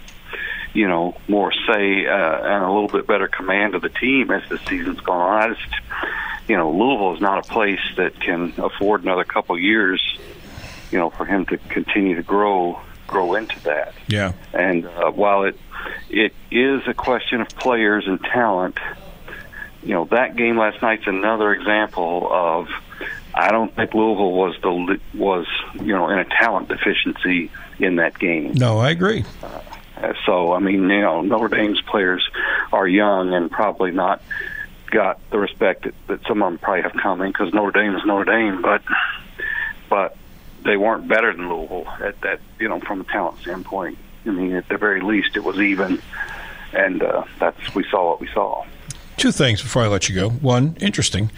[0.73, 4.49] you know, more say uh, and a little bit better command of the team as
[4.49, 5.51] the season's gone on.
[5.51, 5.75] I just,
[6.49, 10.03] you know, Louisville is not a place that can afford another couple years,
[10.91, 13.93] you know, for him to continue to grow grow into that.
[14.07, 14.33] Yeah.
[14.53, 15.59] And uh, while it
[16.09, 18.79] it is a question of players and talent,
[19.83, 22.69] you know that game last night's another example of.
[23.33, 28.19] I don't think Louisville was the was you know in a talent deficiency in that
[28.19, 28.53] game.
[28.55, 29.25] No, I agree.
[29.43, 29.61] Uh,
[30.27, 32.27] So I mean, you know, Notre Dame's players
[32.73, 34.23] are young and probably not
[34.91, 38.03] got the respect that, that some of them probably have coming because Notre Dame is
[38.05, 38.83] Notre Dame, but
[39.89, 40.17] but
[40.65, 43.99] they weren't better than Louisville at that you know from a talent standpoint.
[44.31, 46.01] I mean, at the very least, it was even,
[46.73, 48.65] and uh, that's we saw what we saw.
[49.17, 50.31] Two things before I let you go.
[50.31, 51.33] One, interesting.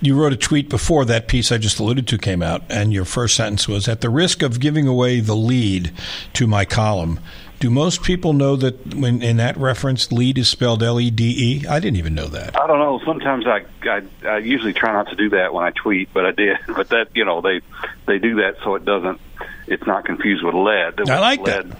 [0.00, 3.04] You wrote a tweet before that piece I just alluded to came out, and your
[3.04, 5.90] first sentence was At the risk of giving away the lead
[6.34, 7.18] to my column,
[7.58, 11.24] do most people know that when in that reference, lead is spelled L E D
[11.36, 11.66] E?
[11.66, 12.56] I didn't even know that.
[12.56, 13.00] I don't know.
[13.04, 16.30] Sometimes I, I I usually try not to do that when I tweet, but I
[16.30, 16.56] did.
[16.68, 17.62] But that you know they
[18.06, 19.20] they do that so it doesn't
[19.66, 21.10] it's not confused with lead.
[21.10, 21.78] I like lead, that.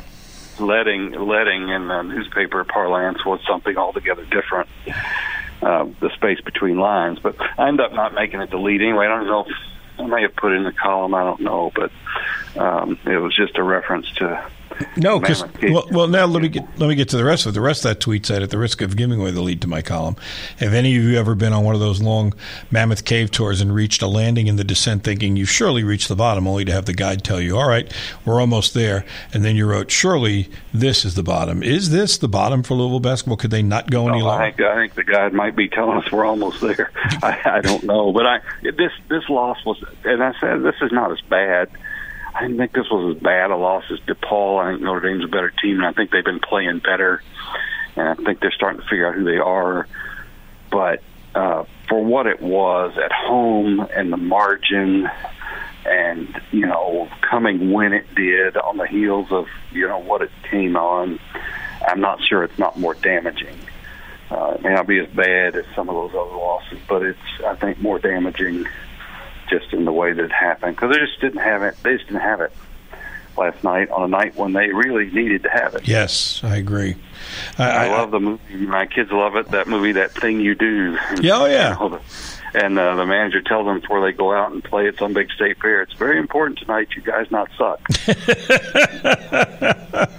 [0.58, 4.68] Leading letting in the newspaper parlance was something altogether different.
[5.60, 9.06] Uh, the space between lines, but I end up not making it lead anyway.
[9.06, 9.40] I don't know.
[9.40, 9.56] If,
[9.98, 11.14] I may have put in the column.
[11.14, 11.90] I don't know, but
[12.56, 14.48] um, it was just a reference to
[14.96, 17.50] No, because well, well, now let me get let me get to the rest of
[17.50, 17.54] it.
[17.54, 19.68] The rest of that tweet said, at the risk of giving away the lead to
[19.68, 20.16] my column,
[20.58, 22.32] have any of you ever been on one of those long
[22.70, 26.16] Mammoth Cave tours and reached a landing in the descent, thinking you've surely reached the
[26.16, 27.92] bottom, only to have the guide tell you, "All right,
[28.24, 32.28] we're almost there," and then you wrote, "Surely this is the bottom." Is this the
[32.28, 33.36] bottom for Louisville basketball?
[33.36, 34.40] Could they not go any Oh, lower?
[34.40, 36.90] I think I think the guide might be telling us we're almost there.
[37.22, 40.92] I, I don't know, but I this this loss was, and I said this is
[40.92, 41.68] not as bad.
[42.38, 44.62] I didn't think this was as bad a loss as DePaul.
[44.62, 47.20] I think Notre Dame's a better team, and I think they've been playing better,
[47.96, 49.88] and I think they're starting to figure out who they are.
[50.70, 51.02] But
[51.34, 55.08] uh, for what it was at home and the margin
[55.84, 60.30] and you know, coming when it did on the heels of you know what it
[60.48, 61.18] came on,
[61.88, 63.58] I'm not sure it's not more damaging.
[64.30, 67.18] Uh, it may not be as bad as some of those other losses, but it's
[67.44, 68.66] I think more damaging
[69.48, 71.76] just in the way that it happened because they just didn't have it.
[71.82, 72.52] They just didn't have it
[73.36, 75.86] last night on a night when they really needed to have it.
[75.86, 76.96] Yes, I agree.
[77.56, 78.54] I, I love the movie.
[78.54, 79.50] My kids love it.
[79.50, 80.98] That movie, that thing you do.
[81.20, 81.74] Yeah, oh, yeah.
[81.74, 82.00] You know, the-
[82.54, 85.30] and uh, the manager tells them before they go out and play at some big
[85.32, 87.86] state fair, it's very important tonight you guys not suck.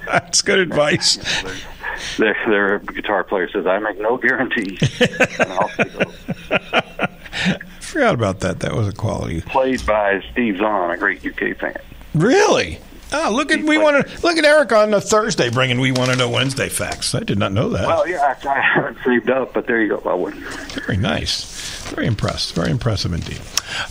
[0.06, 1.18] That's good advice.
[2.20, 4.80] their, their guitar player says, "I make no guarantees."
[7.96, 8.14] and off he goes.
[8.14, 8.60] Forgot about that.
[8.60, 9.42] That was a quality.
[9.42, 11.78] Played by Steve Zahn, a great UK fan.
[12.14, 12.80] Really?
[13.12, 16.12] Oh, look at we want to look at Eric on a Thursday bringing we want
[16.12, 17.16] to know Wednesday facts.
[17.16, 17.88] I did not know that.
[17.88, 20.10] Well, yeah, I, I haven't saved up, but there you go.
[20.10, 20.44] I wouldn't.
[20.86, 21.90] Very nice.
[21.90, 22.54] Very impressed.
[22.54, 23.42] Very impressive indeed.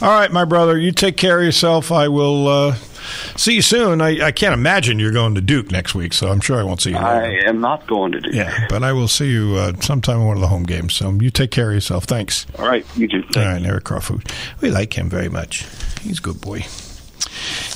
[0.00, 1.90] All right, my brother, you take care of yourself.
[1.90, 2.76] I will uh,
[3.36, 4.00] see you soon.
[4.00, 6.80] I, I can't imagine you're going to Duke next week, so I'm sure I won't
[6.80, 6.96] see you.
[6.96, 7.48] I later.
[7.48, 8.34] am not going to Duke.
[8.34, 10.94] Yeah, but I will see you uh, sometime in one of the home games.
[10.94, 12.04] So you take care of yourself.
[12.04, 12.46] Thanks.
[12.58, 13.24] All right, you too.
[13.36, 14.30] All right, Eric Crawford.
[14.60, 15.66] We like him very much.
[16.02, 16.64] He's a good boy.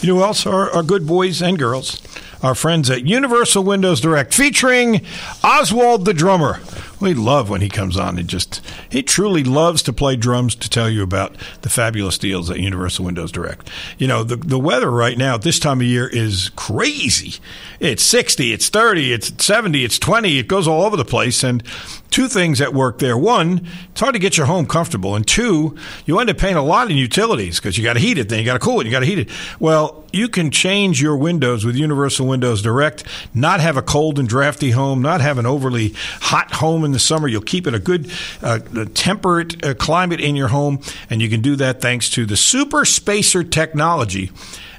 [0.00, 2.00] You know who else are, are good boys and girls?
[2.42, 5.02] Our friends at Universal Windows Direct, featuring
[5.44, 6.60] Oswald the drummer.
[7.02, 8.16] We love when he comes on.
[8.16, 12.48] He just he truly loves to play drums to tell you about the fabulous deals
[12.48, 13.68] at Universal Windows Direct.
[13.98, 17.40] You know the the weather right now at this time of year is crazy.
[17.80, 20.38] It's sixty, it's thirty, it's seventy, it's twenty.
[20.38, 21.42] It goes all over the place.
[21.42, 21.64] And
[22.10, 25.76] two things at work there: one, it's hard to get your home comfortable, and two,
[26.06, 28.38] you end up paying a lot in utilities because you got to heat it, then
[28.38, 29.28] you got to cool it, you got to heat it.
[29.58, 33.04] Well, you can change your windows with Universal Windows Direct.
[33.34, 36.98] Not have a cold and drafty home, not have an overly hot home in the
[36.98, 37.28] summer.
[37.28, 38.10] You'll keep it a good
[38.42, 38.60] uh,
[38.94, 42.84] temperate uh, climate in your home, and you can do that thanks to the Super
[42.84, 44.30] Spacer technology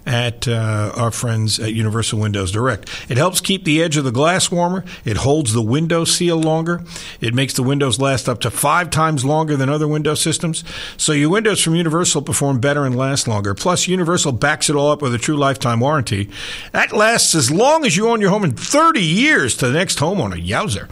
[0.06, 2.90] at uh, our friends at Universal Windows Direct.
[3.10, 4.84] It helps keep the edge of the glass warmer.
[5.06, 6.84] It holds the window seal longer.
[7.22, 10.64] It makes the windows last up to five times longer than other window systems.
[10.98, 13.54] So your windows from Universal perform better and last longer.
[13.54, 16.30] Plus, Universal backs it all up with a true lifetime warranty.
[16.72, 20.00] That lasts as long as you own your home in 30 years to the next
[20.00, 20.44] homeowner.
[20.44, 20.90] Yowzer.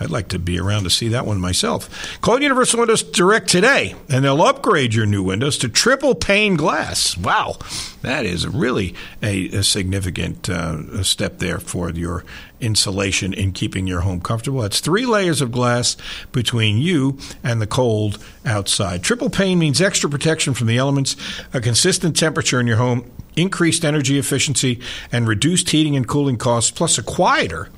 [0.00, 2.18] I'd like to be around to see that one myself.
[2.22, 7.18] Call Universal Windows Direct today, and they'll upgrade your new windows to triple pane glass.
[7.18, 7.58] Wow,
[8.00, 12.24] that is really a, a significant uh, step there for your
[12.60, 14.62] insulation in keeping your home comfortable.
[14.62, 15.98] That's three layers of glass
[16.32, 19.02] between you and the cold outside.
[19.02, 21.14] Triple pane means extra protection from the elements,
[21.52, 24.80] a consistent temperature in your home, increased energy efficiency,
[25.12, 27.68] and reduced heating and cooling costs, plus a quieter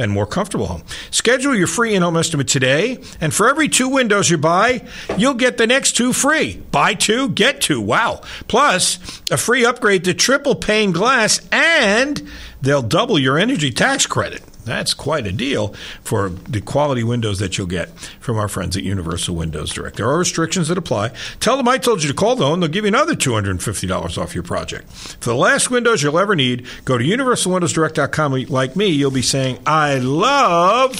[0.00, 0.82] and more comfortable home.
[1.10, 4.86] Schedule your free in-home estimate today, and for every two windows you buy,
[5.16, 6.56] you'll get the next two free.
[6.70, 7.80] Buy two, get two.
[7.80, 8.22] Wow.
[8.48, 8.98] Plus,
[9.30, 12.28] a free upgrade to triple pane glass, and
[12.60, 14.42] they'll double your energy tax credit.
[14.64, 18.82] That's quite a deal for the quality windows that you'll get from our friends at
[18.82, 19.96] Universal Windows Direct.
[19.96, 21.12] There are restrictions that apply.
[21.40, 24.34] Tell them I told you to call, though, and they'll give you another $250 off
[24.34, 24.90] your project.
[24.90, 28.46] For the last windows you'll ever need, go to universalwindowsdirect.com.
[28.48, 30.94] Like me, you'll be saying, I love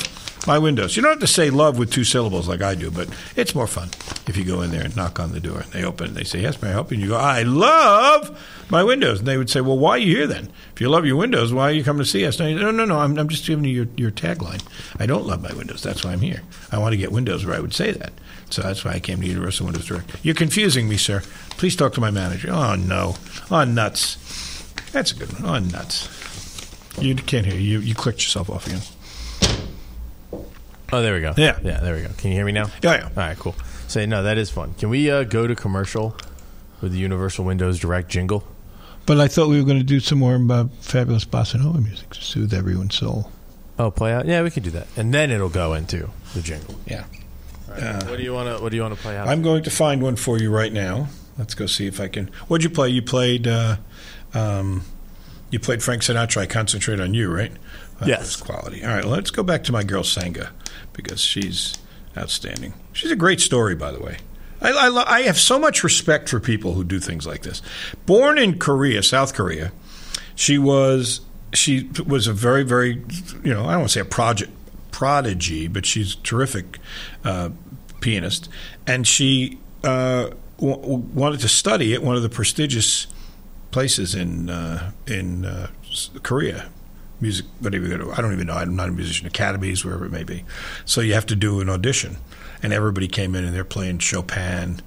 [0.46, 0.96] my windows.
[0.96, 3.66] You don't have to say love with two syllables like I do, but it's more
[3.66, 3.90] fun
[4.26, 6.24] if you go in there and knock on the door and they open and they
[6.24, 6.96] say, Yes, may I help you?
[6.96, 8.38] And you go, I love
[8.70, 9.18] my windows.
[9.18, 10.50] And they would say, Well, why are you here then?
[10.74, 12.38] If you love your windows, why are you coming to see us?
[12.38, 12.98] No, no, no, no.
[12.98, 14.62] I'm, I'm just giving you your, your tagline.
[14.98, 15.83] I don't love my windows.
[15.83, 16.42] That's why I'm here.
[16.72, 18.12] I want to get windows where I would say that.
[18.50, 20.24] So that's why I came to Universal Windows Direct.
[20.24, 21.22] You're confusing me, sir.
[21.50, 22.50] Please talk to my manager.
[22.50, 23.16] Oh, no.
[23.50, 24.16] Oh, nuts.
[24.92, 25.44] That's a good one.
[25.44, 26.09] Oh, nuts.
[27.00, 27.79] You can't hear you.
[27.79, 28.81] You clicked yourself off again.
[30.92, 31.35] Oh, there we go.
[31.37, 31.59] Yeah.
[31.62, 32.09] yeah, there we go.
[32.18, 32.66] Can you hear me now?
[32.83, 33.05] Yeah, yeah.
[33.05, 33.55] All right, cool.
[33.88, 34.74] Say no, that is fun.
[34.74, 36.16] Can we uh, go to commercial
[36.81, 38.44] with the Universal Windows Direct jingle?
[39.07, 42.11] But I thought we were going to do some more uh, fabulous bossa nova music
[42.11, 43.31] to soothe everyone's soul.
[43.79, 44.26] Oh, play out.
[44.26, 46.76] Yeah, we can do that, and then it'll go into the jingle.
[46.87, 47.05] Yeah.
[47.66, 49.26] what do you want to What do you want to play out?
[49.26, 51.09] I'm going to find one for you right now.
[51.38, 52.26] Let's go see if I can.
[52.48, 52.90] What'd you play?
[52.90, 53.46] You played.
[53.46, 53.76] Uh,
[54.35, 54.85] um,
[55.50, 56.42] you played Frank Sinatra.
[56.42, 57.53] I concentrate on you, right?
[58.01, 58.37] That Yes.
[58.37, 58.83] quality.
[58.85, 59.05] All right.
[59.05, 60.51] Let's go back to my girl Sangah
[60.93, 61.75] because she's
[62.17, 62.75] outstanding.
[62.93, 64.19] She's a great story, by the way.
[64.63, 67.63] I, I, lo- I have so much respect for people who do things like this.
[68.07, 69.73] Born in Korea, South Korea,
[70.35, 71.21] she was
[71.53, 73.03] she was a very very
[73.45, 74.53] you know I don't want to say a project
[74.91, 76.79] prodigy, but she's a terrific
[77.25, 77.51] uh,
[78.01, 78.49] pianist,
[78.87, 83.07] and she uh, w- w- wanted to study at one of the prestigious
[83.71, 85.69] places in uh, in uh,
[86.23, 86.71] Korea.
[87.20, 88.54] Music, whatever I don't even know.
[88.54, 89.26] I'm not a musician.
[89.26, 90.44] Academies, wherever it may be.
[90.85, 92.16] So you have to do an audition,
[92.62, 94.80] and everybody came in and they're playing Chopin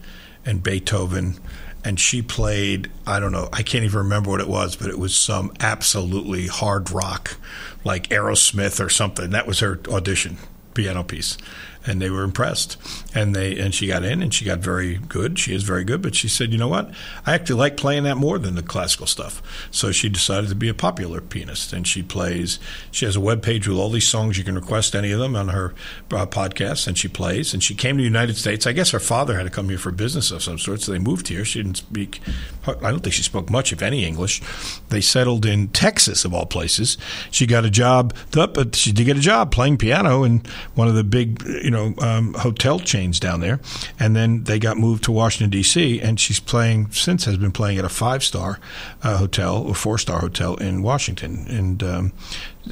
[0.45, 1.39] and Beethoven,
[1.83, 2.89] and she played.
[3.05, 3.49] I don't know.
[3.53, 7.37] I can't even remember what it was, but it was some absolutely hard rock,
[7.83, 9.29] like Aerosmith or something.
[9.29, 10.37] That was her audition
[10.73, 11.37] piano piece
[11.85, 12.77] and they were impressed.
[13.13, 15.37] And they and she got in and she got very good.
[15.37, 16.01] She is very good.
[16.01, 16.91] But she said you know what?
[17.25, 19.41] I actually like playing that more than the classical stuff.
[19.71, 22.59] So she decided to be a popular pianist and she plays
[22.91, 25.35] she has a web page with all these songs you can request any of them
[25.35, 25.73] on her
[26.11, 27.53] uh, podcast and she plays.
[27.53, 28.65] And she came to the united states.
[28.65, 30.99] I guess her father had to come here for business of some sort so they
[30.99, 31.45] moved here.
[31.45, 32.21] She didn't speak
[32.65, 34.41] i don't think she spoke much if any english.
[34.89, 36.97] They settled in texas of all places.
[37.31, 40.43] She got a job but she did get a job playing piano in
[40.75, 43.59] one of the big you know um, hotel chains down there
[43.99, 47.77] and then they got moved to washington d.c and she's playing since has been playing
[47.77, 48.59] at a five star
[49.03, 52.13] uh, hotel or four star hotel in washington and um,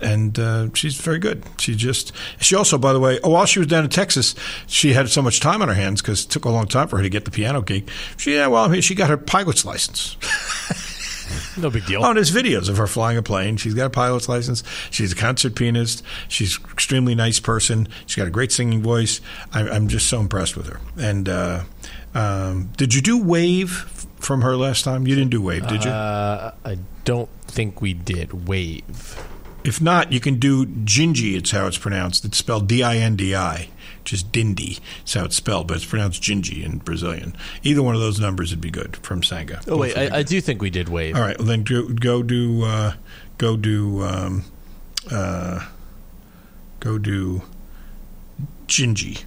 [0.02, 1.44] and uh, she's very good.
[1.58, 4.36] She just she also, by the way, oh, while she was down in Texas,
[4.68, 6.98] she had so much time on her hands because it took a long time for
[6.98, 7.90] her to get the piano gig.
[8.18, 10.16] She yeah, well, she got her pilot's license.
[11.58, 12.04] No big deal.
[12.04, 13.58] Oh, there's videos of her flying a plane.
[13.58, 14.64] She's got a pilot's license.
[14.90, 16.04] She's a concert pianist.
[16.28, 17.88] She's an extremely nice person.
[18.06, 19.22] She's got a great singing voice.
[19.54, 20.80] I'm, I'm just so impressed with her.
[20.98, 21.64] And uh,
[22.14, 23.72] um, did you do Wave
[24.20, 25.08] from her last time?
[25.08, 25.92] You didn't do Wave, did you?
[25.92, 28.48] Uh, I don't think we did.
[28.48, 29.18] Wave.
[29.64, 31.36] If not, you can do Gingy.
[31.36, 32.26] It's how it's pronounced.
[32.26, 33.70] It's spelled D-I-N-D-I,
[34.04, 34.80] just Dindi.
[35.02, 37.36] It's how it's spelled, but it's pronounced Gingy in Brazilian.
[37.64, 39.62] Either one of those numbers would be good from Sangah.
[39.68, 41.16] Oh wait, Both I, I do think we did wave.
[41.16, 42.94] All right, well then go, go do uh,
[43.38, 44.46] go do um,
[45.12, 45.68] uh,
[46.80, 47.44] go do
[48.68, 49.24] Gingy,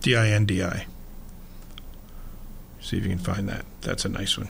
[0.00, 0.86] D I N D I.
[2.80, 3.64] See if you can find that.
[3.80, 4.48] That's a nice one.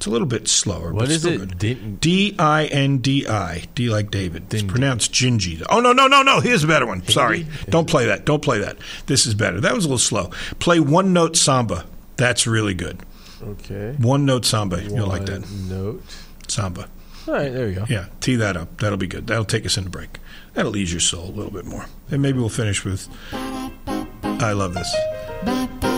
[0.00, 0.94] It's a little bit slower.
[0.94, 2.00] What but is still it?
[2.00, 3.64] D I N D I.
[3.74, 4.44] D like David.
[4.54, 5.62] It's pronounced Gingy.
[5.68, 6.40] Oh no no no no!
[6.40, 7.06] Here's a better one.
[7.06, 8.24] Sorry, don't play that.
[8.24, 8.78] Don't play that.
[9.04, 9.60] This is better.
[9.60, 10.30] That was a little slow.
[10.58, 11.84] Play one note samba.
[12.16, 13.00] That's really good.
[13.42, 13.94] Okay.
[13.98, 14.82] One note samba.
[14.82, 16.02] You'll like that One Note.
[16.48, 16.88] samba.
[17.28, 17.84] All right, there you go.
[17.86, 18.78] Yeah, tee that up.
[18.78, 19.26] That'll be good.
[19.26, 20.18] That'll take us in the break.
[20.54, 21.84] That'll ease your soul a little bit more.
[22.10, 23.06] And maybe we'll finish with.
[23.34, 25.89] I love this.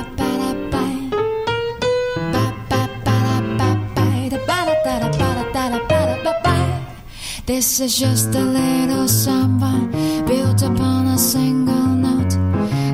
[7.45, 9.89] This is just a little samba
[10.29, 12.37] built upon a single note.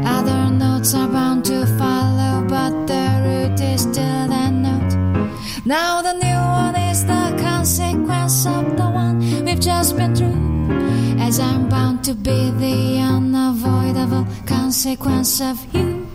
[0.07, 4.97] Other notes are bound to follow, but the root is still that note.
[5.67, 11.21] Now the new one is the consequence of the one we've just been through.
[11.21, 16.07] As I'm bound to be the unavoidable consequence of you.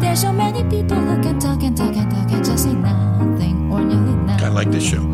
[0.00, 3.72] There's so many people who can talk and talk and talk and just say nothing
[3.72, 4.44] or nearly nothing.
[4.44, 5.11] I like this show.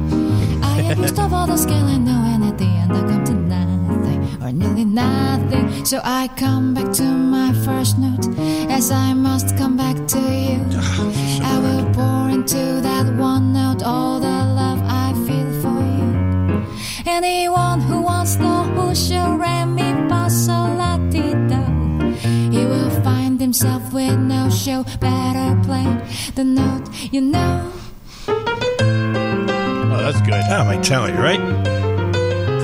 [0.97, 4.43] Used of all the skill I know, and at the end I come to nothing
[4.43, 5.85] or nearly nothing.
[5.85, 8.27] So I come back to my first note,
[8.71, 10.65] as I must come back to you.
[10.73, 16.67] Ah, I will pour into that one note all the love I feel for you.
[17.07, 20.99] Anyone who wants the who shall re mi fa sol la
[22.51, 24.85] he will find himself with no show.
[25.01, 25.87] Better play
[26.35, 27.73] the note, you know.
[29.91, 30.35] Oh, that's good.
[30.35, 31.41] How am I telling you, right?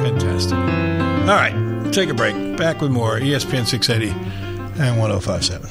[0.02, 0.58] Fantastic.
[0.58, 1.54] All right,
[1.92, 2.34] take a break.
[2.58, 4.10] Back with more ESPN 680
[4.80, 5.70] and 1057.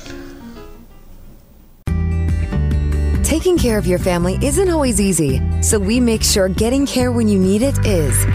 [3.24, 7.28] Taking care of your family isn't always easy, so we make sure getting care when
[7.28, 8.26] you need it is.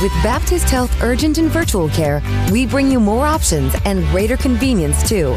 [0.00, 5.08] With Baptist Health Urgent and Virtual Care, we bring you more options and greater convenience
[5.08, 5.36] too.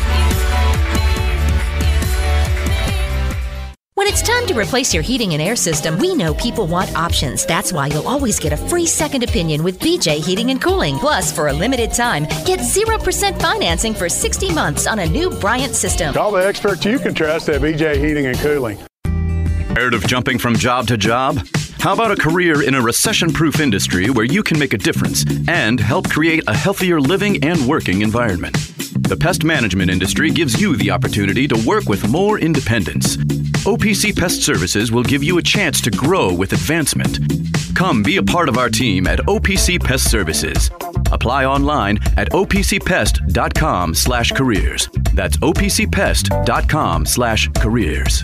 [4.11, 7.45] It's time to replace your heating and air system, we know people want options.
[7.45, 10.97] That's why you'll always get a free second opinion with BJ Heating and Cooling.
[10.97, 15.73] Plus, for a limited time, get 0% financing for 60 months on a new Bryant
[15.73, 16.13] system.
[16.13, 18.77] Call the experts you can trust at BJ Heating and Cooling.
[19.75, 21.39] Tired of jumping from job to job?
[21.79, 25.23] How about a career in a recession proof industry where you can make a difference
[25.47, 28.55] and help create a healthier living and working environment?
[29.07, 33.15] The pest management industry gives you the opportunity to work with more independence.
[33.65, 37.19] OPC Pest Services will give you a chance to grow with advancement.
[37.75, 40.71] Come be a part of our team at OPC Pest Services.
[41.11, 44.89] Apply online at opcpest.com slash careers.
[45.13, 48.23] That's opcpest.com slash careers.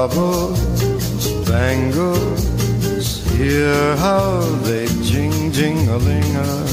[0.00, 0.58] Bubbles,
[1.46, 2.40] bangles,
[3.36, 6.64] hear how they jing jing a ling a.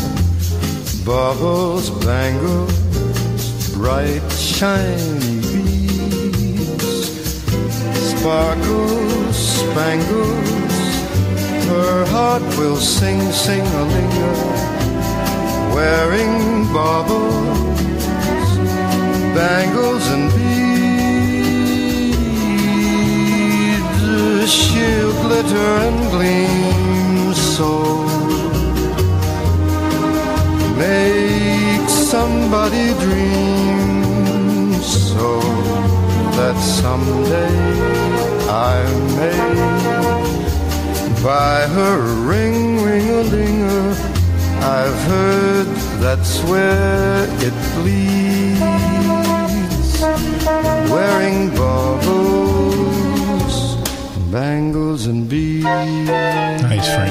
[1.04, 1.90] Bangles,
[3.76, 6.78] bright shiny beads,
[8.12, 10.86] sparkles, spangles.
[11.68, 14.34] Her heart will sing sing a ling a,
[15.76, 17.78] wearing bobbles,
[19.36, 20.57] bangles and beads.
[24.48, 28.06] She'll glitter and gleam so.
[30.78, 35.42] Make somebody dream so
[36.38, 37.58] that someday
[38.48, 38.76] I
[39.18, 39.38] may
[41.22, 43.96] buy her ring, ring a linger.
[44.62, 45.68] I've heard
[46.00, 48.97] that's where it bleeds.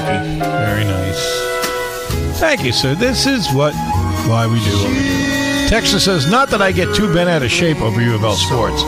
[0.07, 2.39] Very nice.
[2.39, 2.95] Thank you, sir.
[2.95, 3.73] This is what
[4.27, 5.67] why we do what we do.
[5.69, 8.35] Texas says, not that I get too bent out of shape over U of L
[8.35, 8.81] sports,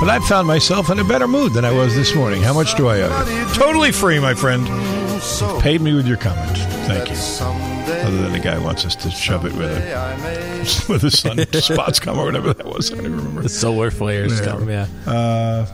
[0.00, 2.42] but I've found myself in a better mood than I was this morning.
[2.42, 3.54] How much do I owe you?
[3.54, 4.66] Totally free, my friend.
[4.66, 6.56] You've paid me with your comment.
[6.86, 7.16] Thank you.
[7.46, 11.98] Other than the guy wants us to shove it with a with a sun spots
[12.00, 12.90] come or whatever that was.
[12.90, 13.42] I don't even remember.
[13.42, 14.46] The solar flares Yeah.
[14.46, 14.86] come, yeah.
[15.06, 15.66] Uh,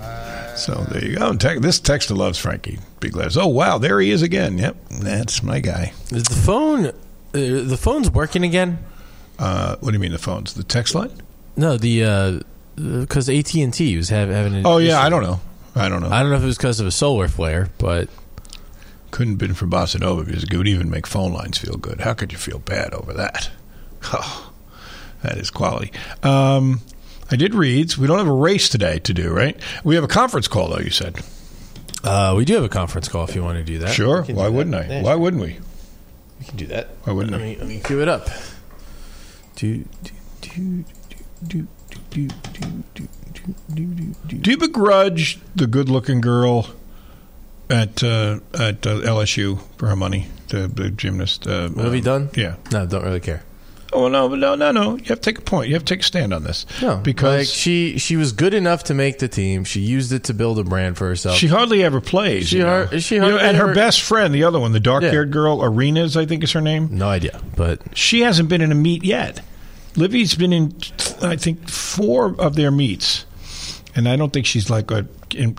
[0.60, 1.30] so there you go.
[1.30, 2.78] And te- this texter loves Frankie.
[3.00, 3.36] Big letters.
[3.36, 4.58] Oh wow, there he is again.
[4.58, 5.92] Yep, that's my guy.
[6.10, 6.92] Is the phone, uh,
[7.32, 8.78] the phone's working again?
[9.38, 10.54] Uh, what do you mean the phones?
[10.54, 11.10] The text line?
[11.56, 12.44] No, the
[12.76, 14.54] because AT and T was have, having.
[14.54, 15.06] An Oh yeah, issue.
[15.06, 15.40] I don't know.
[15.74, 16.10] I don't know.
[16.10, 18.08] I don't know if it was because of a solar flare, but
[19.10, 22.00] Couldn't have been for Bossa Nova because it would even make phone lines feel good.
[22.00, 23.50] How could you feel bad over that?
[24.12, 24.52] Oh,
[25.22, 25.92] that is quality.
[26.22, 26.80] Um,
[27.30, 27.96] I did reads.
[27.96, 29.56] We don't have a race today to do, right?
[29.84, 30.78] We have a conference call, though.
[30.80, 31.20] You said.
[32.04, 33.90] uh, we do have a conference call if you want to do that.
[33.94, 34.22] Sure.
[34.24, 34.74] Why do wouldn't.
[34.74, 34.86] I?
[34.86, 35.58] Yeah, Why wouldn't we?
[36.40, 36.88] We can do that.
[37.04, 37.44] Why wouldn't Let I?
[37.44, 38.28] me, let me cue it up.
[39.56, 40.10] Do, do,
[40.40, 40.84] do, do,
[41.46, 41.68] do,
[42.10, 44.36] do, do, do, do, do, do.
[44.38, 46.70] Do you begrudge the good-looking girl
[47.68, 50.28] at uh, at uh, LSU for her money?
[50.48, 51.46] The, the gymnast.
[51.46, 52.30] Uh, What have you um, done?
[52.34, 52.56] Yeah.
[52.72, 53.44] No, don't really care.
[53.92, 54.96] Oh no, no, no, no.
[54.96, 55.68] You have to take a point.
[55.68, 56.64] You have to take a stand on this.
[56.80, 59.64] No, because like she she was good enough to make the team.
[59.64, 61.36] She used it to build a brand for herself.
[61.36, 62.48] She hardly ever plays.
[62.48, 62.86] She you know.
[62.86, 65.62] har- she You know, hardly and her best friend, the other one, the dark-haired girl,
[65.62, 66.88] Arenas, I think is her name.
[66.92, 69.40] no idea, but She hasn't been in a meet yet.
[69.96, 70.76] Livvy's been in,
[71.20, 73.24] I think, four of their meets,
[73.96, 75.04] and I don't think she's like a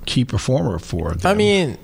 [0.06, 1.30] key performer for them.
[1.30, 1.78] I mean,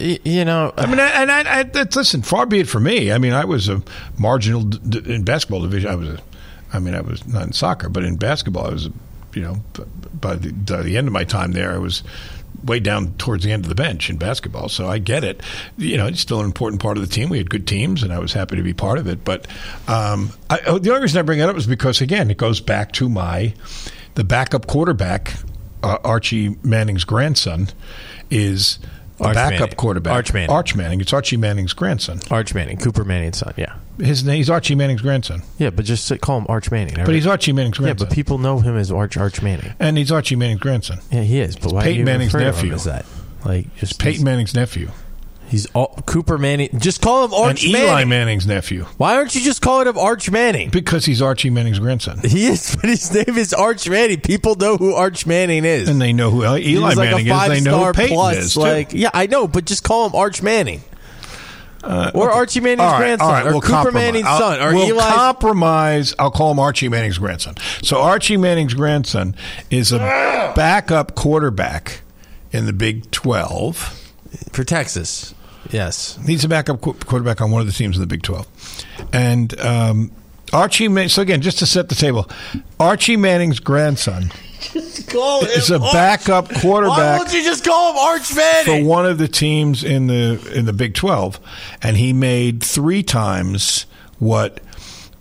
[0.00, 3.12] you know, I mean, and I, I, that's, listen, far be it from me.
[3.12, 3.82] I mean, I was a
[4.18, 5.90] marginal d- in basketball division.
[5.90, 6.18] I was a,
[6.72, 8.88] I mean, I was not in soccer, but in basketball, I was,
[9.34, 9.56] you know,
[10.20, 12.02] by the, by the end of my time there, I was
[12.64, 14.68] way down towards the end of the bench in basketball.
[14.68, 15.42] So I get it.
[15.76, 17.28] You know, it's still an important part of the team.
[17.28, 19.24] We had good teams, and I was happy to be part of it.
[19.24, 19.46] But
[19.86, 22.60] um, I, oh, the only reason I bring it up is because, again, it goes
[22.60, 23.54] back to my
[24.14, 25.34] the backup quarterback,
[25.82, 27.68] uh, Archie Manning's grandson,
[28.30, 28.78] is.
[29.20, 29.76] A Arch backup Manning.
[29.76, 30.50] quarterback, Arch Manning.
[30.50, 31.00] Arch Manning.
[31.00, 32.20] It's Archie Manning's grandson.
[32.30, 33.54] Arch Manning, Cooper Manning's son.
[33.56, 36.96] Yeah, His name, he's Archie Manning's grandson, yeah, but just say- call him Arch Manning.
[36.96, 37.84] but he's Archie Manning's grandson.
[37.86, 39.72] yeah, grandson, but people know him as Arch Arch Manning.
[39.78, 40.98] and he's Archie Manning's grandson.
[41.12, 41.54] Yeah, he is.
[41.54, 42.72] But why do Peyton you Manning's refer to him nephew.
[42.74, 43.06] as that?
[43.44, 44.90] Like just Peyton Manning's nephew,
[45.48, 46.70] He's all, Cooper Manning.
[46.78, 48.08] Just call him Arch and Eli Manning.
[48.08, 50.70] Manning's nephew, Why aren't you just calling him Arch Manning?
[50.70, 54.20] because he's Archie Manning's grandson, He is, but his name is Arch Manning.
[54.20, 55.88] People know who Arch Manning is.
[55.88, 57.48] and they know who Eli He was like Manning a is.
[57.48, 58.54] They know who Peyton plus, is.
[58.54, 58.60] too.
[58.60, 60.80] Like, yeah, I know, but just call him Arch Manning.
[61.84, 64.02] Uh, or Archie Manning's right, grandson, all right, or we'll Cooper compromise.
[64.02, 65.02] Manning's I'll- son, or we'll Eli.
[65.10, 66.14] compromise.
[66.18, 67.56] I'll call him Archie Manning's grandson.
[67.82, 69.36] So Archie Manning's grandson
[69.70, 70.52] is a ah!
[70.56, 72.00] backup quarterback
[72.52, 74.00] in the Big Twelve.
[74.52, 75.34] For Texas.
[75.70, 78.46] Yes, He's a backup qu- quarterback on one of the teams in the Big 12.
[79.14, 80.12] And um,
[80.52, 82.28] Archie, Man- so again, just to set the table,
[82.78, 84.30] Archie Manning's grandson
[85.08, 86.62] call is a backup quarterback.
[86.62, 90.06] Why quarterback won't you just call him Arch Manning for one of the teams in
[90.06, 91.40] the in the Big 12,
[91.82, 93.86] and he made three times
[94.18, 94.60] what.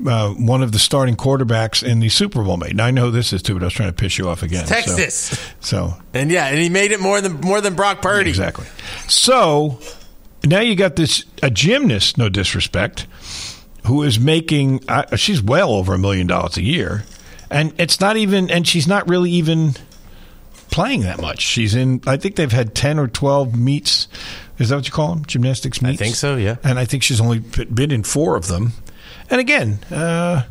[0.05, 2.75] Uh, one of the starting quarterbacks in the Super Bowl made.
[2.75, 4.65] Now I know this is too, but I was trying to piss you off again.
[4.65, 5.39] so- Texas.
[5.59, 8.29] So, And yeah, and he made it more than more than Brock Purdy.
[8.29, 8.65] Exactly.
[9.07, 9.79] So
[10.43, 13.07] now you got this a gymnast, no disrespect,
[13.85, 17.03] who is making uh, she's well over a million dollars a year,
[17.49, 19.73] and it's not even, and she's not really even
[20.71, 21.41] playing that much.
[21.41, 22.01] She's in.
[22.07, 24.07] I think they've had ten or twelve meets.
[24.59, 25.25] Is that what you call them?
[25.25, 25.99] Gymnastics meets.
[25.99, 26.57] I think so, yeah.
[26.63, 28.73] And I think she's only been in four of them.
[29.30, 30.43] And again, uh,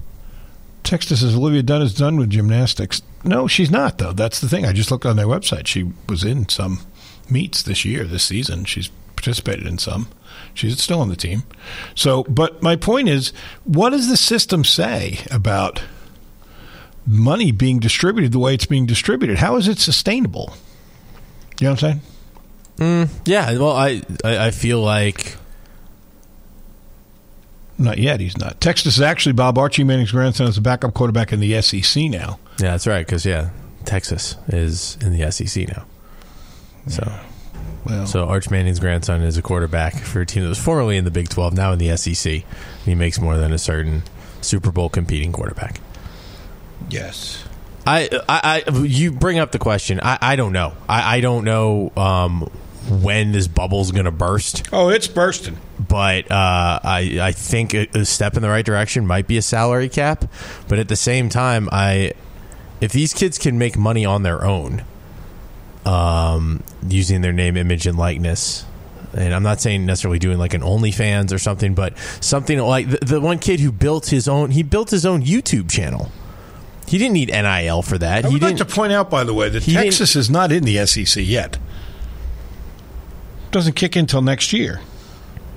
[0.82, 3.02] Texas says Olivia Dunne is done with gymnastics.
[3.24, 4.12] No, she's not though.
[4.12, 4.66] That's the thing.
[4.66, 5.66] I just looked on their website.
[5.66, 6.80] She was in some
[7.30, 8.64] meets this year, this season.
[8.64, 10.08] She's participated in some.
[10.54, 11.44] She's still on the team.
[11.94, 13.32] So, but my point is,
[13.64, 15.82] what does the system say about
[17.06, 19.38] money being distributed the way it's being distributed?
[19.38, 20.54] How is it sustainable?
[21.60, 22.00] You know what I'm saying?
[22.78, 23.52] Mm, yeah.
[23.58, 25.36] Well, I, I I feel like
[27.82, 28.20] Not yet.
[28.20, 28.60] He's not.
[28.60, 32.38] Texas is actually Bob Archie Manning's grandson is a backup quarterback in the SEC now.
[32.58, 33.04] yeah, that's right.
[33.04, 33.50] Because yeah,
[33.84, 35.84] Texas is in the SEC now.
[36.86, 37.12] So.
[37.84, 41.04] Well, So Arch Manning's grandson is a quarterback for a team that was formerly in
[41.04, 42.44] the Big 12, now in the SEC.
[42.84, 44.04] He makes more than a certain
[44.40, 45.80] Super Bowl competing quarterback.
[46.88, 47.44] yes.
[47.84, 49.98] I, I, I you bring up the question.
[50.00, 50.74] I, I don't know.
[50.88, 52.48] I, I don't know um,
[52.88, 54.68] when this bubble's going to burst.
[54.72, 55.58] Oh, it's bursting.
[55.78, 59.42] But uh, I, I think a, a step in the right direction might be a
[59.42, 60.24] salary cap.
[60.68, 62.12] But at the same time, I,
[62.80, 64.84] if these kids can make money on their own,
[65.84, 68.64] um, using their name, image, and likeness.
[69.14, 72.98] And I'm not saying necessarily doing like an OnlyFans or something, but something like the,
[72.98, 74.52] the one kid who built his own.
[74.52, 76.10] He built his own YouTube channel.
[76.86, 78.24] He didn't need NIL for that.
[78.24, 78.68] I he would like didn't.
[78.68, 81.58] to point out, by the way, that Texas is not in the SEC yet.
[83.52, 84.80] Doesn't kick in till next year.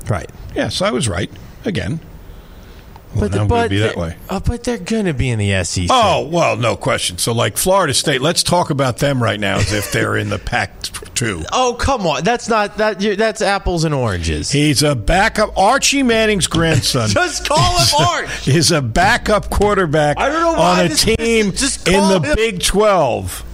[0.08, 0.30] Right.
[0.54, 1.32] Yes, I was right
[1.66, 2.00] again.
[3.16, 4.18] Well, but I'm but be that way.
[4.30, 5.88] uh, but they're going to be in the SEC.
[5.90, 7.18] Oh well, no question.
[7.18, 10.38] So, like Florida State, let's talk about them right now as if they're in the
[10.38, 11.46] Pac-2.
[11.54, 13.00] Oh come on, that's not that.
[13.00, 14.52] you're- That's apples and oranges.
[14.52, 15.58] He's a backup.
[15.58, 17.08] Archie Manning's grandson.
[17.14, 18.48] Just call him Arch.
[18.50, 22.36] Is a backup quarterback I don't know why on a team just in the him-
[22.36, 23.46] Big Twelve.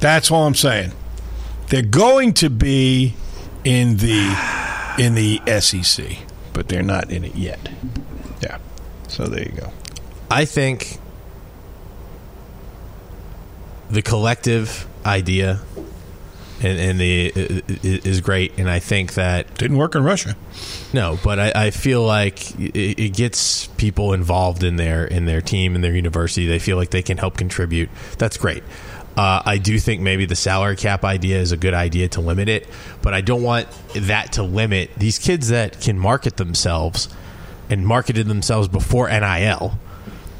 [0.00, 0.92] That's all I'm saying.
[1.68, 3.14] They're going to be
[3.64, 6.18] in the in the SEC,
[6.52, 7.68] but they're not in it yet.
[8.40, 8.58] Yeah.
[9.08, 9.72] So there you go.
[10.30, 10.98] I think
[13.90, 15.60] the collective idea
[16.62, 17.32] and, and the
[17.82, 20.36] is great, and I think that Didn't work in Russia.
[20.92, 25.40] no, but I, I feel like it, it gets people involved in their in their
[25.40, 26.46] team and their university.
[26.46, 27.90] They feel like they can help contribute.
[28.18, 28.62] That's great.
[29.16, 32.48] Uh, I do think maybe the salary cap idea is a good idea to limit
[32.48, 32.68] it,
[33.00, 37.08] but I don't want that to limit these kids that can market themselves
[37.70, 39.78] and marketed themselves before NIL.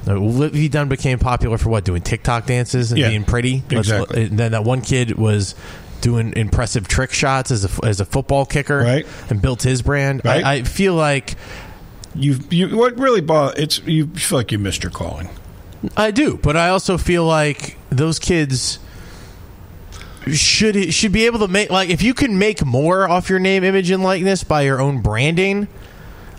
[0.07, 1.85] Livvy Dunne became popular for what?
[1.85, 3.63] Doing TikTok dances and Yeah, being pretty.
[3.71, 4.25] Exactly.
[4.25, 5.55] and then that one kid was
[6.03, 9.07] doing impressive trick shots as a, as a football kicker, Right.
[9.31, 10.21] And built his brand.
[10.25, 10.45] Right.
[10.45, 11.37] I, I feel like
[12.15, 15.31] You you what really bo- it's you feel like you missed your calling.
[15.97, 18.79] I do, but I also feel like those kids
[20.33, 23.65] should should be able to make like if you can make more off your name,
[23.65, 25.69] image, and likeness by your own branding.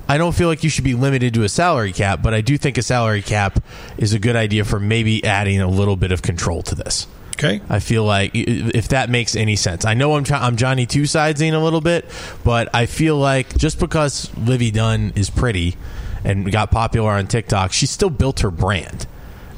[0.08, 2.60] I don't feel like you should be limited to a salary cap, but I do
[2.60, 3.64] think a salary cap
[3.98, 7.08] is a good idea for maybe adding a little bit of control to this.
[7.36, 7.60] Okay.
[7.70, 11.54] I feel like if that makes any sense, I know I'm I'm Johnny Two Sidesing
[11.54, 12.06] a little bit,
[12.44, 15.76] but I feel like just because Livvy Dunne is pretty
[16.24, 19.06] and got popular on TikTok, she still built her brand,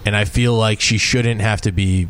[0.07, 2.07] and I feel like she shouldn't have to be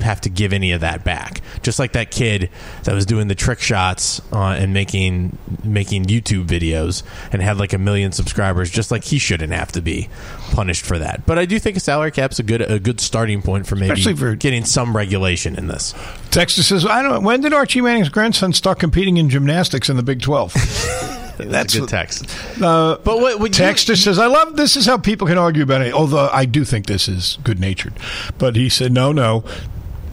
[0.00, 1.40] have to give any of that back.
[1.62, 2.50] Just like that kid
[2.84, 7.72] that was doing the trick shots uh, and making making YouTube videos and had like
[7.72, 8.70] a million subscribers.
[8.70, 10.08] Just like he shouldn't have to be
[10.50, 11.24] punished for that.
[11.26, 13.92] But I do think a salary cap's a good a good starting point for maybe
[13.92, 15.94] Especially for- getting some regulation in this.
[16.30, 17.22] Texas says, I don't.
[17.22, 20.54] When did Archie Manning's grandson start competing in gymnastics in the Big Twelve?
[21.38, 22.26] That's a good text.
[22.60, 25.82] Uh, but what, what Texter says, I love this is how people can argue about
[25.82, 25.92] it.
[25.92, 27.94] Although I do think this is good natured,
[28.38, 29.44] but he said, no, no.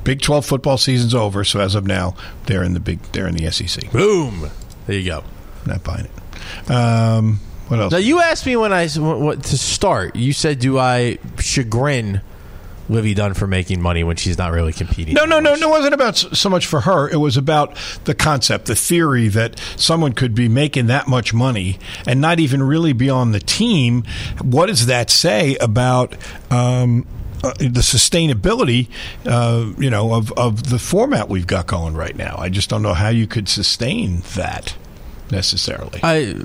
[0.03, 2.15] Big Twelve football season's over, so as of now,
[2.45, 3.01] they're in the big.
[3.11, 3.91] They're in the SEC.
[3.91, 4.51] Boom.
[4.85, 5.23] There you go.
[5.65, 6.69] Not buying it.
[6.69, 7.91] Um, what else?
[7.91, 10.15] Now you asked me when I what to start.
[10.15, 12.21] You said, "Do I chagrin
[12.89, 15.67] Livvy Dunne for making money when she's not really competing?" No, no, no, no.
[15.67, 17.09] It wasn't about so much for her.
[17.09, 17.75] It was about
[18.05, 22.61] the concept, the theory that someone could be making that much money and not even
[22.63, 24.03] really be on the team.
[24.41, 26.15] What does that say about
[26.51, 27.05] um,
[27.43, 28.89] uh, the sustainability,
[29.25, 32.35] uh, you know, of, of the format we've got going right now?
[32.37, 34.75] I just don't know how you could sustain that
[35.31, 35.99] necessarily.
[36.03, 36.35] I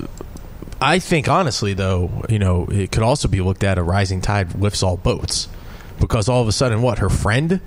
[0.80, 4.59] I think honestly though, you know, it could also be looked at a rising tide
[4.61, 5.49] lifts all boats
[6.01, 7.61] because all of a sudden, what her friend,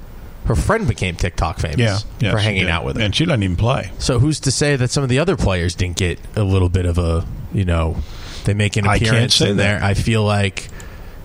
[0.46, 2.70] her friend became TikTok famous yeah, yeah, for hanging did.
[2.70, 3.04] out with her.
[3.04, 3.92] and she doesn't even play.
[4.00, 6.86] So who's to say that some of the other players didn't get a little bit
[6.86, 7.98] of a, you know,
[8.46, 9.80] they make an appearance in there.
[9.80, 9.84] that.
[9.84, 10.68] I feel like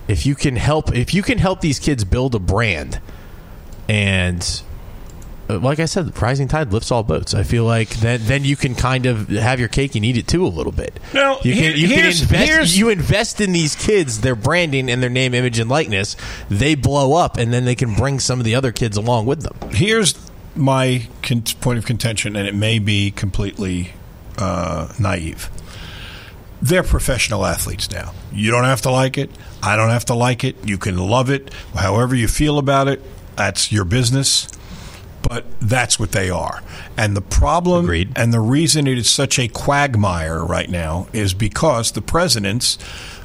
[0.07, 3.01] if you can help, if you can help these kids build a brand,
[3.89, 4.61] and
[5.57, 7.33] like I said, rising tide lifts all boats.
[7.33, 10.27] I feel like then then you can kind of have your cake and eat it
[10.27, 10.99] too a little bit.
[11.13, 15.01] Now, you here- can you can invest you invest in these kids, their branding and
[15.01, 16.15] their name, image, and likeness.
[16.49, 19.41] They blow up, and then they can bring some of the other kids along with
[19.41, 19.55] them.
[19.71, 20.15] Here's
[20.55, 23.93] my con- point of contention, and it may be completely
[24.37, 25.49] uh, naive.
[26.61, 28.13] They're professional athletes now.
[28.33, 29.31] You don't have to like it.
[29.63, 30.57] I don't have to like it.
[30.67, 33.01] You can love it, however you feel about it.
[33.37, 34.47] That's your business.
[35.21, 36.63] But that's what they are.
[36.97, 41.91] And the problem and the reason it is such a quagmire right now is because
[41.91, 42.77] the presidents,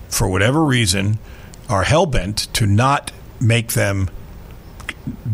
[0.09, 1.19] for whatever reason,
[1.69, 4.11] are hell bent to not make them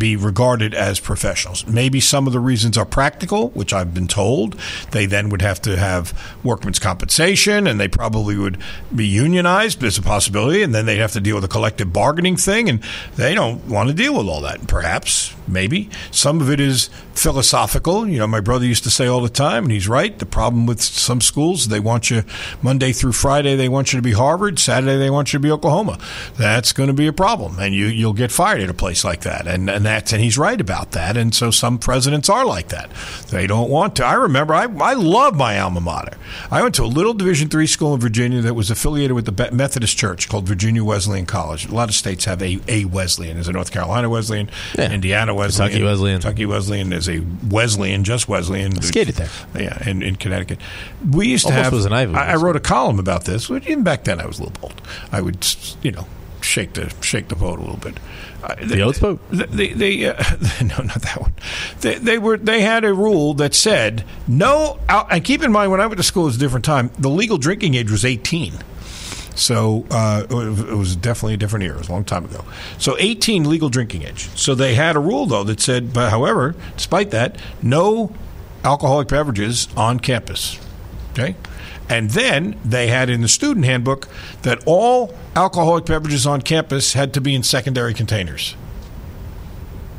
[0.01, 1.65] be regarded as professionals.
[1.69, 4.59] Maybe some of the reasons are practical, which I've been told.
[4.91, 8.59] They then would have to have workman's compensation and they probably would
[8.93, 9.81] be unionized.
[9.81, 10.65] There's a possibility.
[10.65, 12.69] And then they'd have to deal with a collective bargaining thing.
[12.69, 12.83] And
[13.15, 14.67] they don't want to deal with all that.
[14.67, 15.89] Perhaps, maybe.
[16.11, 18.09] Some of it is philosophical.
[18.09, 20.19] You know, my brother used to say all the time, and he's right.
[20.19, 22.25] The problem with some schools, they want you
[22.63, 24.59] Monday through Friday, they want you to be Harvard.
[24.59, 25.99] Saturday, they want you to be Oklahoma.
[26.39, 27.59] That's going to be a problem.
[27.59, 29.47] And you, you'll get fired at a place like that.
[29.47, 31.17] And, and that's, and he's right about that.
[31.17, 32.89] And so some presidents are like that.
[33.29, 34.07] They don't want to.
[34.07, 36.17] I remember, I, I love my alma mater.
[36.51, 39.51] I went to a little Division three school in Virginia that was affiliated with the
[39.53, 41.67] Methodist Church called Virginia Wesleyan College.
[41.67, 43.35] A lot of states have a, a Wesleyan.
[43.35, 46.21] There's a North Carolina Wesleyan, Indiana Wesleyan, Kentucky Wesleyan.
[46.21, 46.91] Kentucky Wesleyan.
[46.91, 48.79] There's a Wesleyan, just Wesleyan.
[48.79, 49.29] I skated there.
[49.55, 50.61] Yeah, in, in Connecticut.
[51.11, 51.73] We used to have.
[51.73, 53.51] was an Ivy I, I wrote a column about this.
[53.51, 54.81] Even back then, I was a little bold.
[55.11, 55.47] I would,
[55.83, 56.07] you know,
[56.41, 57.99] shake the shake the boat a little bit.
[58.43, 59.21] Uh, The oats boat?
[59.31, 60.15] They, they, uh,
[60.63, 61.33] no, not that one.
[61.81, 64.79] They, they were they had a rule that said no.
[64.89, 66.91] And keep in mind, when I went to school, it was a different time.
[66.99, 68.55] The legal drinking age was eighteen.
[69.37, 71.77] So uh, it was- it was definitely a different era.
[71.77, 72.45] It was a long time ago.
[72.79, 74.29] So 18 legal drinking age.
[74.35, 78.13] So they had a rule though that said, but however, despite that, no
[78.65, 80.59] alcoholic beverages on campus.
[81.13, 81.37] Okay.
[81.91, 84.09] And then they had in the student handbook
[84.43, 88.55] that all alcoholic beverages on campus had to be in secondary containers.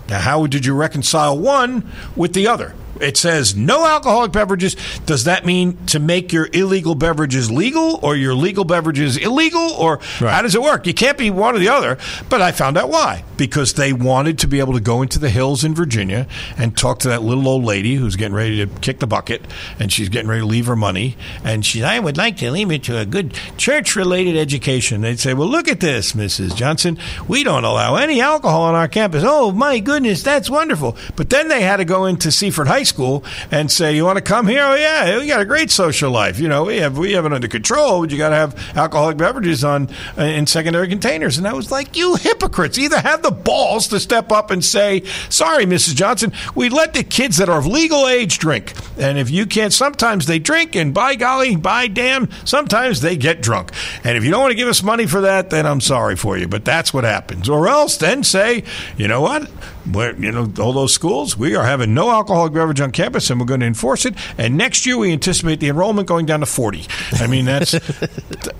[0.07, 2.73] Now, how did you reconcile one with the other?
[3.01, 4.75] It says no alcoholic beverages.
[5.05, 9.71] Does that mean to make your illegal beverages legal or your legal beverages illegal?
[9.71, 10.87] Or how does it work?
[10.87, 11.97] You can't be one or the other.
[12.29, 13.25] But I found out why.
[13.41, 16.27] Because they wanted to be able to go into the hills in Virginia
[16.57, 19.41] and talk to that little old lady who's getting ready to kick the bucket
[19.79, 21.17] and she's getting ready to leave her money.
[21.43, 25.01] And she, I would like to leave it to a good church related education.
[25.01, 26.55] They'd say, Well, look at this, Mrs.
[26.55, 26.99] Johnson.
[27.27, 29.23] We don't allow any alcohol on our campus.
[29.25, 30.95] Oh, my goodness, that's wonderful.
[31.15, 34.21] But then they had to go into Seaford High School and say, "You want to
[34.21, 34.63] come here?
[34.63, 36.39] Oh yeah, we got a great social life.
[36.39, 38.09] You know, we have we have it under control.
[38.09, 41.97] You got to have alcoholic beverages on uh, in secondary containers." And I was like,
[41.97, 42.77] "You hypocrites!
[42.77, 45.95] Either have the balls to step up and say, sorry, Mrs.
[45.95, 49.73] Johnson, we let the kids that are of legal age drink, and if you can't,
[49.73, 53.71] sometimes they drink, and by golly, by damn, sometimes they get drunk.
[54.03, 56.38] And if you don't want to give us money for that, then I'm sorry for
[56.38, 57.47] you, but that's what happens.
[57.47, 58.63] Or else, then say,
[58.97, 59.49] you know what?
[59.91, 63.39] We're, you know, all those schools, we are having no alcoholic beverage on campus and
[63.39, 64.15] we're going to enforce it.
[64.38, 66.86] And next year we anticipate the enrollment going down to 40.
[67.13, 67.73] I mean, that's,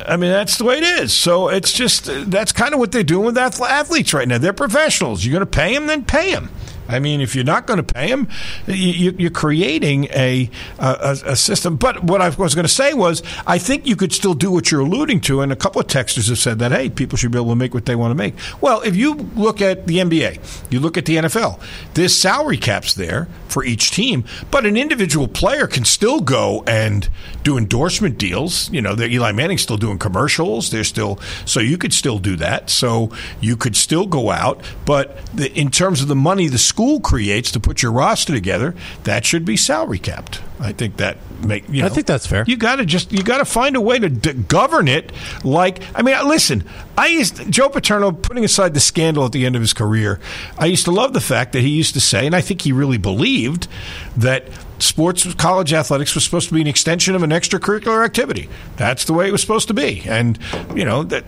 [0.05, 1.13] I mean, that's the way it is.
[1.13, 4.38] So it's just, that's kind of what they're doing with athletes right now.
[4.38, 5.26] They're professionals.
[5.26, 6.49] You're going to pay them, then pay them.
[6.93, 8.27] I mean, if you're not going to pay them,
[8.67, 11.75] you, you're creating a, a a system.
[11.77, 14.71] But what I was going to say was, I think you could still do what
[14.71, 17.37] you're alluding to, and a couple of texters have said that, hey, people should be
[17.37, 18.35] able to make what they want to make.
[18.59, 21.61] Well, if you look at the NBA, you look at the NFL,
[21.93, 27.09] there's salary caps there for each team, but an individual player can still go and
[27.43, 28.71] do endorsement deals.
[28.71, 30.71] You know, Eli Manning's still doing commercials.
[30.71, 32.69] They're still so you could still do that.
[32.69, 36.80] So you could still go out, but the, in terms of the money the school
[37.01, 40.41] creates to put your roster together, that should be salary capped.
[40.59, 41.67] I think that make.
[41.69, 42.43] You know, I think that's fair.
[42.47, 45.11] You got to just you got to find a way to d- govern it.
[45.43, 46.63] Like I mean, listen,
[46.97, 50.19] I used Joe Paterno putting aside the scandal at the end of his career.
[50.57, 52.71] I used to love the fact that he used to say, and I think he
[52.71, 53.67] really believed
[54.15, 54.47] that
[54.82, 58.49] sports college athletics was supposed to be an extension of an extracurricular activity.
[58.77, 60.03] That's the way it was supposed to be.
[60.05, 60.38] And
[60.75, 61.25] you know that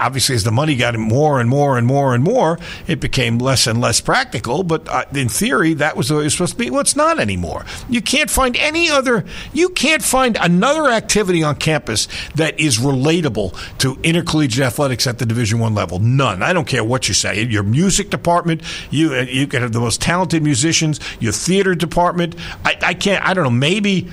[0.00, 3.66] obviously as the money got more and more and more and more, it became less
[3.66, 4.62] and less practical.
[4.62, 6.70] But uh, in theory, that was the way it was supposed to be.
[6.70, 7.64] Well, it's not anymore.
[7.88, 9.24] You can't find any other.
[9.52, 15.26] You can't find another activity on campus that is relatable to intercollegiate athletics at the
[15.26, 15.98] Division One level.
[15.98, 16.42] None.
[16.42, 17.42] I don't care what you say.
[17.44, 21.00] Your music department, you you can have the most talented musicians.
[21.20, 22.36] Your theater department.
[22.64, 23.24] I, I can't.
[23.24, 23.50] I don't know.
[23.50, 24.08] Maybe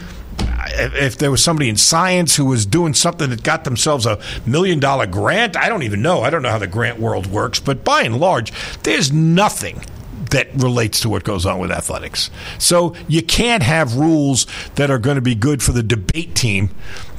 [0.74, 4.80] if there was somebody in science who was doing something that got themselves a million
[4.80, 6.22] dollar grant, I don't even know.
[6.22, 8.52] I don't know how the grant world works, but by and large,
[8.84, 9.82] there's nothing
[10.32, 12.30] that relates to what goes on with athletics.
[12.58, 16.70] So you can't have rules that are going to be good for the debate team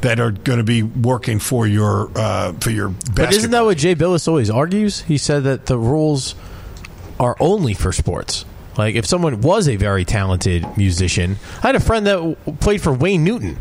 [0.01, 3.77] that are going to be working for your uh, for your But isn't that what
[3.77, 5.03] Jay Bilas always argues?
[5.03, 6.35] He said that the rules
[7.21, 8.45] are only for sports.
[8.77, 12.81] Like if someone was a very talented musician, I had a friend that w- played
[12.83, 13.59] for Wayne Newton.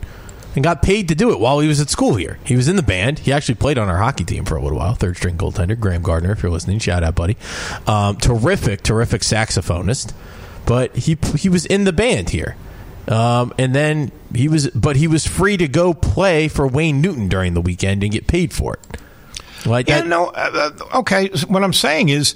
[0.54, 2.38] and got paid to do it while he was at school here.
[2.44, 3.20] He was in the band.
[3.20, 4.96] He actually played on our hockey team for a little while.
[4.96, 7.38] Third string goaltender, Graham Gardner, if you're listening, shout out, buddy.
[7.88, 10.14] Um, terrific, terrific saxophonist.
[10.66, 12.56] But he he was in the band here.
[13.08, 17.28] Um, and then he was, but he was free to go play for Wayne Newton
[17.30, 18.98] during the weekend and get paid for it.
[19.66, 21.30] Like yeah, that, no, uh, uh, okay.
[21.48, 22.34] What I'm saying is,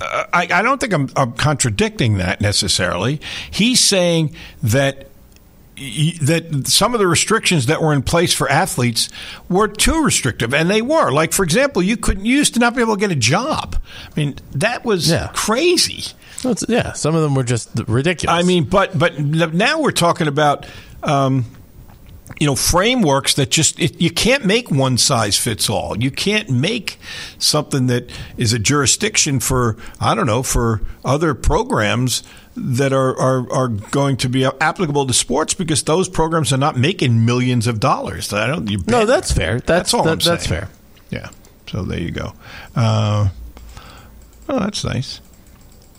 [0.00, 3.20] uh, I, I don't think I'm, I'm contradicting that necessarily.
[3.50, 5.06] He's saying that
[6.20, 9.08] that some of the restrictions that were in place for athletes
[9.48, 11.10] were too restrictive, and they were.
[11.10, 13.76] Like, for example, you couldn't used to not be able to get a job.
[14.04, 16.12] I mean, that was crazy.
[16.68, 18.38] yeah, some of them were just ridiculous.
[18.38, 20.66] I mean, but but now we're talking about.
[21.02, 21.46] Um,
[22.38, 25.96] you know frameworks that just it, you can't make one size fits all.
[25.98, 26.98] You can't make
[27.38, 32.22] something that is a jurisdiction for I don't know for other programs
[32.56, 36.76] that are are, are going to be applicable to sports because those programs are not
[36.76, 38.32] making millions of dollars.
[38.32, 38.68] I don't.
[38.70, 39.54] You no, that's fair.
[39.54, 40.04] That's, that's all.
[40.04, 40.68] that- that's fair.
[41.10, 41.30] Yeah.
[41.68, 42.32] So there you go.
[42.74, 43.28] Uh,
[44.48, 45.20] oh, that's nice.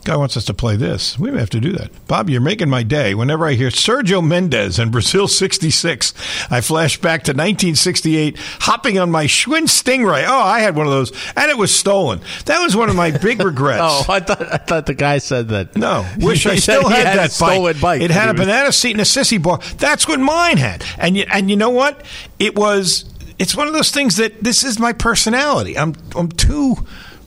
[0.03, 1.19] Guy wants us to play this.
[1.19, 1.91] We may have to do that.
[2.07, 3.13] Bob, you're making my day.
[3.13, 6.13] Whenever I hear Sergio Mendes and Brazil 66,
[6.49, 10.25] I flash back to 1968, hopping on my Schwinn Stingray.
[10.27, 12.19] Oh, I had one of those, and it was stolen.
[12.45, 13.81] That was one of my big regrets.
[13.83, 15.75] Oh, I thought I thought the guy said that.
[15.75, 18.91] No, wish I still had, had that stolen bike It had a was- banana seat
[18.91, 19.59] and a sissy bar.
[19.77, 20.83] That's what mine had.
[20.97, 22.03] And you, and you know what?
[22.39, 23.05] It was.
[23.37, 25.77] It's one of those things that this is my personality.
[25.77, 26.75] I'm I'm too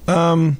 [0.08, 0.56] um,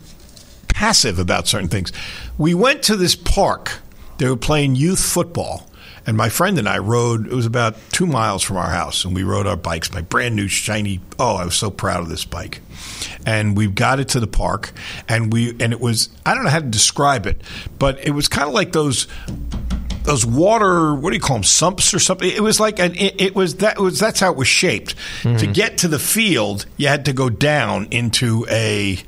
[0.75, 1.93] passive about certain things.
[2.37, 3.79] We went to this park.
[4.19, 5.67] They were playing youth football.
[6.07, 9.15] And my friend and I rode, it was about two miles from our house, and
[9.15, 12.27] we rode our bikes, my brand new shiny, oh, I was so proud of this
[12.27, 12.61] bike.
[13.25, 14.73] And we got it to the park,
[15.09, 17.41] and we, and it was, I don't know how to describe it,
[17.79, 19.07] but it was kind of like those,
[20.03, 22.31] those water, what do you call them, sumps or something?
[22.31, 24.97] It was like, an, it, it was, that was, that's how it was shaped.
[25.23, 25.53] To hmm.
[25.53, 28.99] get to the field, you had to go down into a,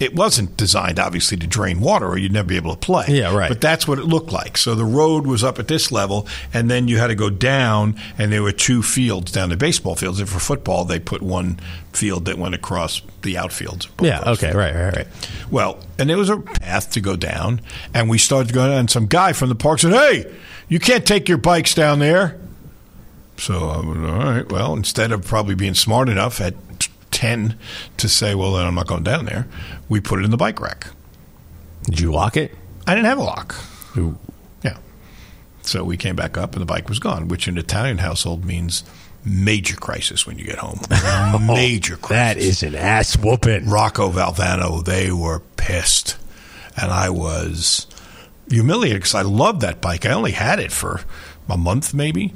[0.00, 3.04] it wasn't designed obviously to drain water or you'd never be able to play.
[3.08, 3.48] Yeah, right.
[3.48, 4.56] But that's what it looked like.
[4.56, 8.00] So the road was up at this level and then you had to go down
[8.18, 10.18] and there were two fields down the baseball fields.
[10.18, 11.60] And for football they put one
[11.92, 13.88] field that went across the outfields.
[14.00, 14.22] Yeah.
[14.26, 14.52] Okay.
[14.54, 14.74] Right.
[14.74, 14.96] Right.
[14.96, 15.06] Right.
[15.50, 17.60] Well, and there was a path to go down,
[17.92, 20.32] and we started going, and some guy from the park said, "Hey,
[20.68, 22.38] you can't take your bikes down there."
[23.36, 24.50] So I was all right.
[24.50, 26.54] Well, instead of probably being smart enough at
[27.10, 27.56] ten
[27.96, 29.46] to say, "Well, then I'm not going down there,"
[29.88, 30.88] we put it in the bike rack.
[31.84, 32.54] Did you lock it?
[32.86, 33.54] I didn't have a lock.
[33.96, 34.18] Ooh.
[34.62, 34.76] Yeah.
[35.62, 38.44] So we came back up, and the bike was gone, which in an Italian household
[38.44, 38.84] means
[39.24, 40.80] major crisis when you get home.
[41.32, 42.16] Oh, major crisis.
[42.16, 43.68] That is an ass whooping.
[43.68, 46.16] Rocco Valvano, they were pissed.
[46.76, 47.86] And I was
[48.48, 50.06] humiliated because I loved that bike.
[50.06, 51.02] I only had it for
[51.48, 52.32] a month, maybe.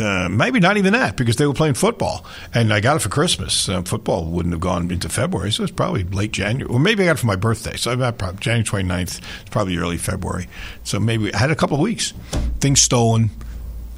[0.00, 2.24] Uh, maybe not even that because they were playing football.
[2.54, 3.68] And I got it for Christmas.
[3.68, 6.72] Uh, football wouldn't have gone into February, so it's probably late January.
[6.72, 7.76] Or maybe I got it for my birthday.
[7.76, 9.02] So I got probably January 29th.
[9.02, 10.48] It's probably early February.
[10.84, 12.12] So maybe I had a couple of weeks.
[12.60, 13.30] Things stolen.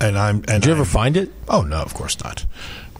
[0.00, 0.36] And I'm.
[0.48, 1.30] And Did you ever find it?
[1.48, 2.46] Oh no, of course not.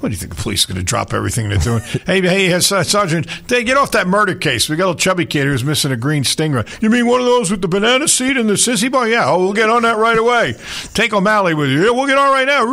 [0.01, 1.81] What do you think the police are going to drop everything they're doing?
[2.07, 4.67] hey, hey, uh, Sergeant, they get off that murder case.
[4.69, 6.83] We got a little chubby kid who's missing a green stingray.
[6.83, 9.07] You mean one of those with the banana seat and the sissy bar?
[9.07, 10.55] Yeah, oh, we'll get on that right away.
[10.95, 11.85] Take O'Malley with you.
[11.85, 12.65] Yeah, we'll get on right now.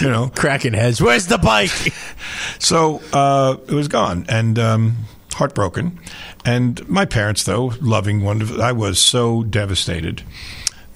[0.00, 1.02] You know, cracking heads.
[1.02, 1.70] Where's the bike?
[2.60, 4.96] so uh, it was gone and um,
[5.34, 5.98] heartbroken.
[6.44, 8.62] And my parents, though, loving, wonderful.
[8.62, 10.22] I was so devastated.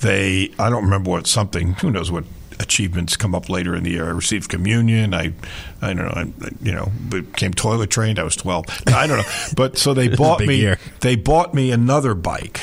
[0.00, 1.74] They, I don't remember what something.
[1.74, 2.24] Who knows what
[2.60, 4.06] achievements come up later in the year.
[4.06, 5.14] I received communion.
[5.14, 5.32] I,
[5.82, 6.12] I don't know.
[6.14, 6.32] I,
[6.62, 8.18] you know, became toilet trained.
[8.18, 8.66] I was twelve.
[8.86, 9.24] I don't know.
[9.56, 10.56] But so they This is a bought me.
[10.56, 10.78] year.
[11.00, 12.60] They bought me another bike.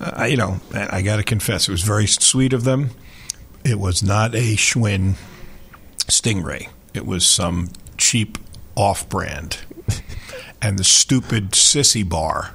[0.00, 2.90] Uh, you know, I got to confess, it was very sweet of them.
[3.64, 5.14] It was not a Schwinn
[6.06, 6.68] Stingray.
[6.94, 8.38] It was some cheap
[8.76, 9.58] off-brand,
[10.62, 12.54] and the stupid sissy bar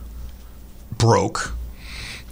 [0.98, 1.54] broke.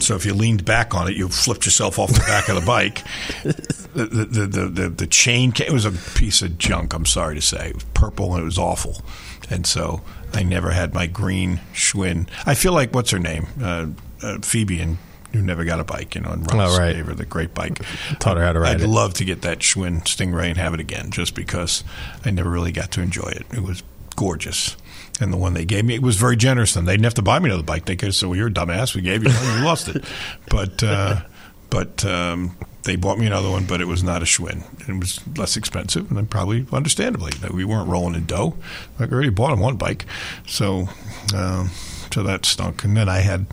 [0.02, 2.66] So if you leaned back on it, you flipped yourself off the back of the
[2.66, 3.04] bike.
[3.94, 6.94] The the, the, the, the chain ca- it was a piece of junk.
[6.94, 9.02] I'm sorry to say, it was purple and it was awful.
[9.50, 10.00] And so
[10.34, 12.30] I never had my green Schwinn.
[12.46, 13.88] I feel like what's her name, uh,
[14.24, 14.98] uh, Phoebe, and
[15.34, 16.16] who never got a bike.
[16.16, 16.94] You know, and Ross Oh, right.
[16.96, 17.82] gave her the great bike.
[18.20, 18.88] Taught her how to ride I'd it.
[18.88, 21.84] love to get that Schwinn Stingray and have it again, just because
[22.24, 23.46] I never really got to enjoy it.
[23.54, 23.84] It was
[24.16, 24.78] gorgeous.
[25.22, 26.74] And the one they gave me, it was very generous.
[26.74, 27.86] Then they didn't have to buy me another bike.
[27.86, 28.96] They could have said, "Well, you're a dumbass.
[28.96, 29.60] We gave you one.
[29.60, 30.04] You lost it."
[30.50, 31.22] But uh,
[31.70, 34.64] but um, they bought me another one, but it was not a Schwinn.
[34.90, 38.58] It was less expensive, and then probably understandably that we weren't rolling in dough.
[39.00, 40.06] I already bought him one bike,
[40.48, 40.90] so
[41.36, 41.70] um,
[42.12, 42.84] so that stunk.
[42.84, 43.46] And then I had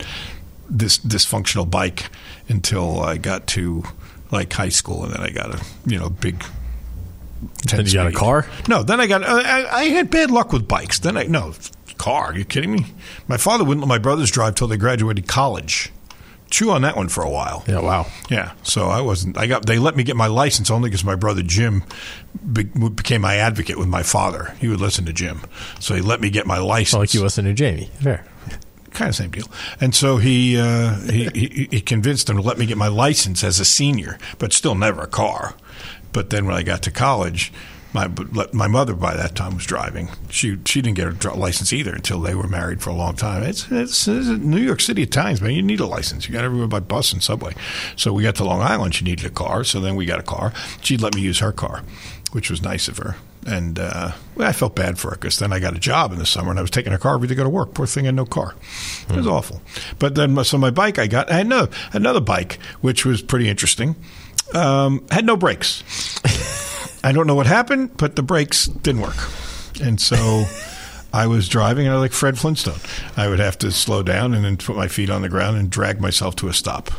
[0.69, 2.09] this dysfunctional bike
[2.47, 3.83] until I got to
[4.31, 6.43] like high school, and then I got a you know big.
[7.65, 8.45] Then you got a car?
[8.67, 9.23] No, then I got.
[9.23, 10.99] uh, I, I had bad luck with bikes.
[10.99, 11.53] Then I no
[11.97, 12.27] car.
[12.27, 12.85] Are you kidding me?
[13.27, 15.91] My father wouldn't let my brothers drive till they graduated college.
[16.49, 17.63] Chew on that one for a while.
[17.67, 18.07] Yeah, wow.
[18.31, 19.37] Yeah, so I wasn't.
[19.37, 19.67] I got.
[19.67, 21.83] They let me get my license only because my brother Jim
[22.51, 24.55] be, became my advocate with my father.
[24.59, 25.41] He would listen to Jim,
[25.79, 26.99] so he let me get my license.
[26.99, 27.91] Like you listen to Jamie.
[28.01, 28.25] Fair.
[28.91, 29.45] kind of same deal.
[29.79, 33.43] And so he, uh, he he he convinced him to let me get my license
[33.43, 35.53] as a senior, but still never a car.
[36.11, 37.51] But then when I got to college,
[37.93, 38.09] my
[38.53, 40.09] my mother by that time was driving.
[40.29, 43.43] She she didn't get a license either until they were married for a long time.
[43.43, 45.51] It's, it's, it's New York City at times, man.
[45.51, 46.27] You need a license.
[46.27, 47.55] You got everywhere by bus and subway.
[47.95, 48.95] So we got to Long Island.
[48.95, 49.63] She needed a car.
[49.63, 50.53] So then we got a car.
[50.81, 51.83] She'd let me use her car,
[52.31, 53.15] which was nice of her.
[53.47, 56.19] And uh, well, I felt bad for her because then I got a job in
[56.19, 57.73] the summer and I was taking her car every day to go to work.
[57.73, 58.53] Poor thing had no car.
[59.09, 59.61] It was awful.
[59.97, 63.47] But then so my bike I got I had another another bike which was pretty
[63.49, 63.95] interesting.
[64.53, 65.83] Um, had no brakes.
[67.03, 69.17] I don't know what happened, but the brakes didn't work,
[69.81, 70.45] and so.
[71.11, 72.79] I was driving and I was like Fred Flintstone.
[73.17, 75.67] I would have to slow down and then put my feet on the ground and
[75.67, 76.91] drag myself to a stop.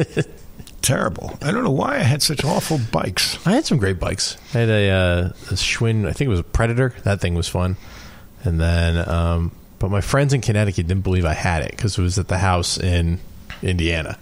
[0.82, 1.38] Terrible.
[1.40, 3.38] I don't know why I had such awful bikes.
[3.46, 4.36] I had some great bikes.
[4.52, 6.94] I had a, uh, a Schwinn, I think it was a Predator.
[7.04, 7.76] That thing was fun.
[8.42, 12.02] And then, um, but my friends in Connecticut didn't believe I had it because it
[12.02, 13.20] was at the house in
[13.62, 14.18] Indiana.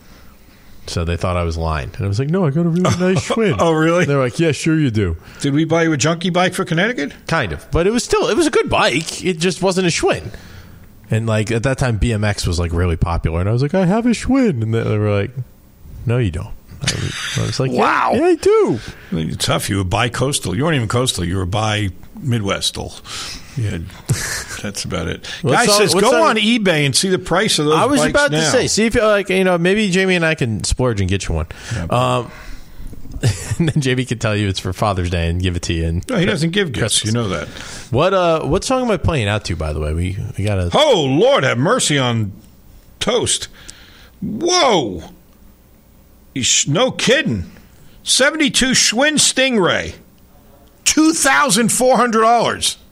[0.90, 1.90] So they thought I was lying.
[1.96, 3.56] And I was like, no, I got a really nice Schwinn.
[3.58, 4.04] Oh, really?
[4.04, 5.16] They're like, yeah, sure you do.
[5.40, 7.14] Did we buy you a junkie bike for Connecticut?
[7.28, 7.70] Kind of.
[7.70, 9.24] But it was still, it was a good bike.
[9.24, 10.34] It just wasn't a Schwinn.
[11.10, 13.40] And like at that time, BMX was like really popular.
[13.40, 14.62] And I was like, I have a Schwinn.
[14.62, 15.30] And they were like,
[16.06, 16.54] no, you don't.
[16.82, 18.12] I was, I was like, Wow.
[18.14, 18.78] yeah, I do.
[19.12, 19.68] Well, You're tough.
[19.68, 20.56] You were bi coastal.
[20.56, 21.24] You weren't even coastal.
[21.24, 22.92] You were bi Midwestal.
[23.56, 23.78] Yeah,
[24.62, 25.26] that's about it.
[25.42, 27.74] What Guy song- says go song- on eBay and see the price of those.
[27.76, 30.24] I was bikes about to say, see if you like, you know, maybe Jamie and
[30.24, 31.46] I can splurge and get you one.
[31.90, 32.30] Um,
[33.58, 35.84] and then Jamie can tell you it's for Father's Day and give it to you.
[35.86, 37.04] And No, he doesn't give gifts.
[37.04, 37.48] You know that.
[37.90, 39.56] What uh, what song am I playing out to?
[39.56, 40.70] By the way, we we got to.
[40.72, 42.32] Oh Lord, have mercy on
[42.98, 43.48] toast.
[44.22, 45.10] Whoa, Eesh,
[46.66, 47.50] no kidding.
[48.02, 49.94] Seventy-two Schwinn Stingray,
[50.84, 52.76] two thousand four hundred dollars.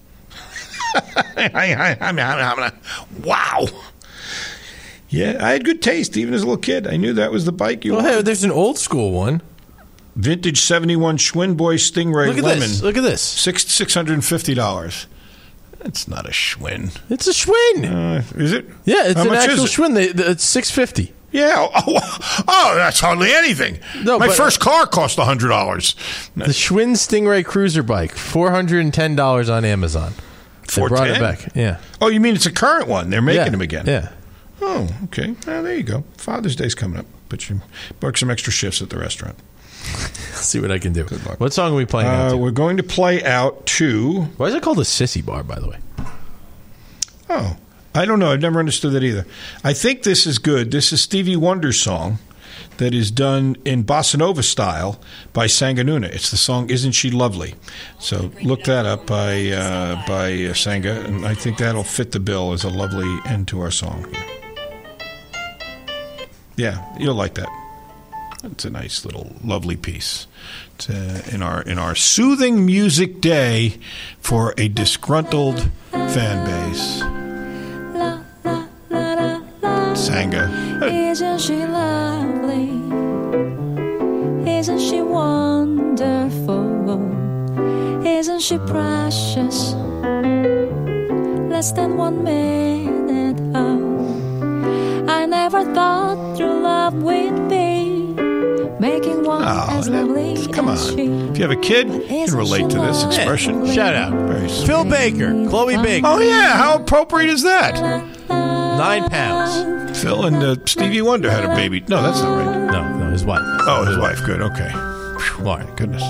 [3.25, 3.67] Wow.
[5.11, 6.87] Yeah, I had good taste even as a little kid.
[6.87, 8.17] I knew that was the bike you Well, wanted.
[8.17, 9.41] hey, there's an old school one.
[10.17, 12.61] Vintage 71 Schwinn Boy Stingray Look at Lemon.
[12.61, 12.83] this.
[12.83, 13.23] Look at this.
[13.23, 15.07] Six $650.
[15.79, 16.99] That's not a Schwinn.
[17.09, 17.85] It's a Schwinn.
[18.19, 18.67] Uh, is it?
[18.85, 19.65] Yeah, it's How an actual?
[19.65, 19.95] Schwinn.
[19.95, 21.13] They, they- it's six fifty.
[21.31, 21.55] Yeah.
[21.75, 23.79] Oh, oh, that's hardly anything.
[24.03, 25.95] No, My but- first car cost $100.
[26.35, 30.13] The Schwinn Stingray cruiser bike, four hundred and ten dollars on Amazon.
[30.75, 31.55] They brought it back.
[31.55, 33.11] Yeah, Oh, you mean it's a current one?
[33.11, 33.87] They're making Yeah, them again.
[33.87, 34.13] Yeah.
[34.61, 35.35] Oh, okay.
[35.47, 36.05] Well, there you go.
[36.17, 37.07] Father's Day's coming up.
[37.29, 37.61] But you
[38.03, 39.37] work some extra shifts at the restaurant.
[40.33, 41.05] See what I can do.
[41.05, 42.09] What song are we playing?
[42.09, 42.37] out Uh, to?
[42.39, 44.23] we're going to play out to.
[44.37, 45.43] Why is it called a sissy bar?
[45.43, 45.79] By the way.
[47.31, 47.57] Oh,
[47.99, 48.31] I don't know.
[48.31, 49.27] I've never understood that either.
[49.65, 50.71] I think this is good.
[50.71, 52.21] This is Stevie Wonder's song
[52.77, 55.01] that is done in bossa nova style
[55.33, 56.07] by Sangah Noona.
[56.07, 57.57] It's the song "Isn't She Lovely."
[57.99, 62.21] So look that up by uh, by uh, Sangah, and I think that'll fit the
[62.21, 64.07] bill as a lovely end to our song.
[66.55, 67.49] Yeah, you'll like that.
[68.45, 70.29] It's a nice little lovely piece.
[70.77, 73.81] It's, uh, in our in our soothing music day
[74.21, 77.28] for a disgruntled fan base.
[79.99, 80.49] Sangah.
[80.91, 82.69] Isn't she lovely?
[84.59, 86.67] Isn't she wonderful?
[88.07, 89.75] Isn't she precious?
[91.51, 98.15] Less than one minute oh, I never thought true love would be
[98.79, 101.09] making one Oh, as lovely Come as she.
[101.09, 101.31] on.
[101.31, 103.67] If you have a kid, you can relate to this expression.
[103.67, 104.13] Shout out.
[104.13, 104.49] Very.
[104.49, 106.07] Phil Baker, Chloe Baker.
[106.07, 106.57] Oh, yeah.
[106.57, 107.75] How appropriate is that?
[108.79, 110.01] Nine pounds.
[110.01, 111.81] Phil and uh, Stevie Wonder had a baby.
[111.89, 112.71] No, that's not right.
[112.73, 113.41] No, no, his wife.
[113.43, 114.25] Oh, his wife.
[114.25, 114.41] Good.
[114.41, 114.71] Okay.
[115.41, 115.71] Laura.
[115.77, 116.03] Goodness.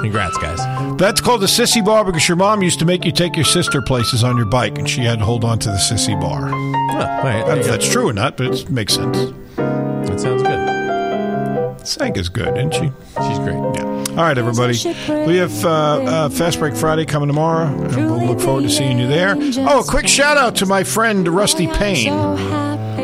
[0.00, 0.58] Congrats, guys.
[0.98, 3.80] That's called a sissy bar because your mom used to make you take your sister
[3.80, 6.46] places on your bike, and she had to hold on to the sissy bar.
[6.52, 7.36] All right.
[7.36, 9.16] I don't know if that's true or not, but it makes sense.
[9.56, 11.86] That sounds good.
[11.86, 12.90] Sangah's good, isn't she?
[13.28, 13.56] She's great.
[13.76, 13.95] Yeah.
[14.16, 14.78] All right, everybody.
[15.26, 18.98] We have uh, uh, Fast Break Friday coming tomorrow, and we'll look forward to seeing
[18.98, 19.36] you there.
[19.68, 22.14] Oh, a quick shout out to my friend Rusty Payne.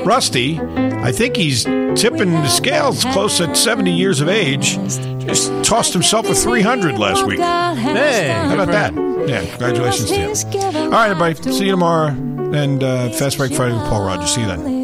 [0.06, 4.76] Rusty, I think he's tipping the scales close at 70 years of age.
[5.26, 7.40] Just tossed himself a 300 last week.
[7.40, 8.94] Hey, How about that?
[9.28, 10.84] Yeah, congratulations to him.
[10.84, 11.52] All right, everybody.
[11.52, 12.08] See you tomorrow.
[12.08, 14.34] And uh, Fast Break Friday with Paul Rogers.
[14.34, 14.81] See you then.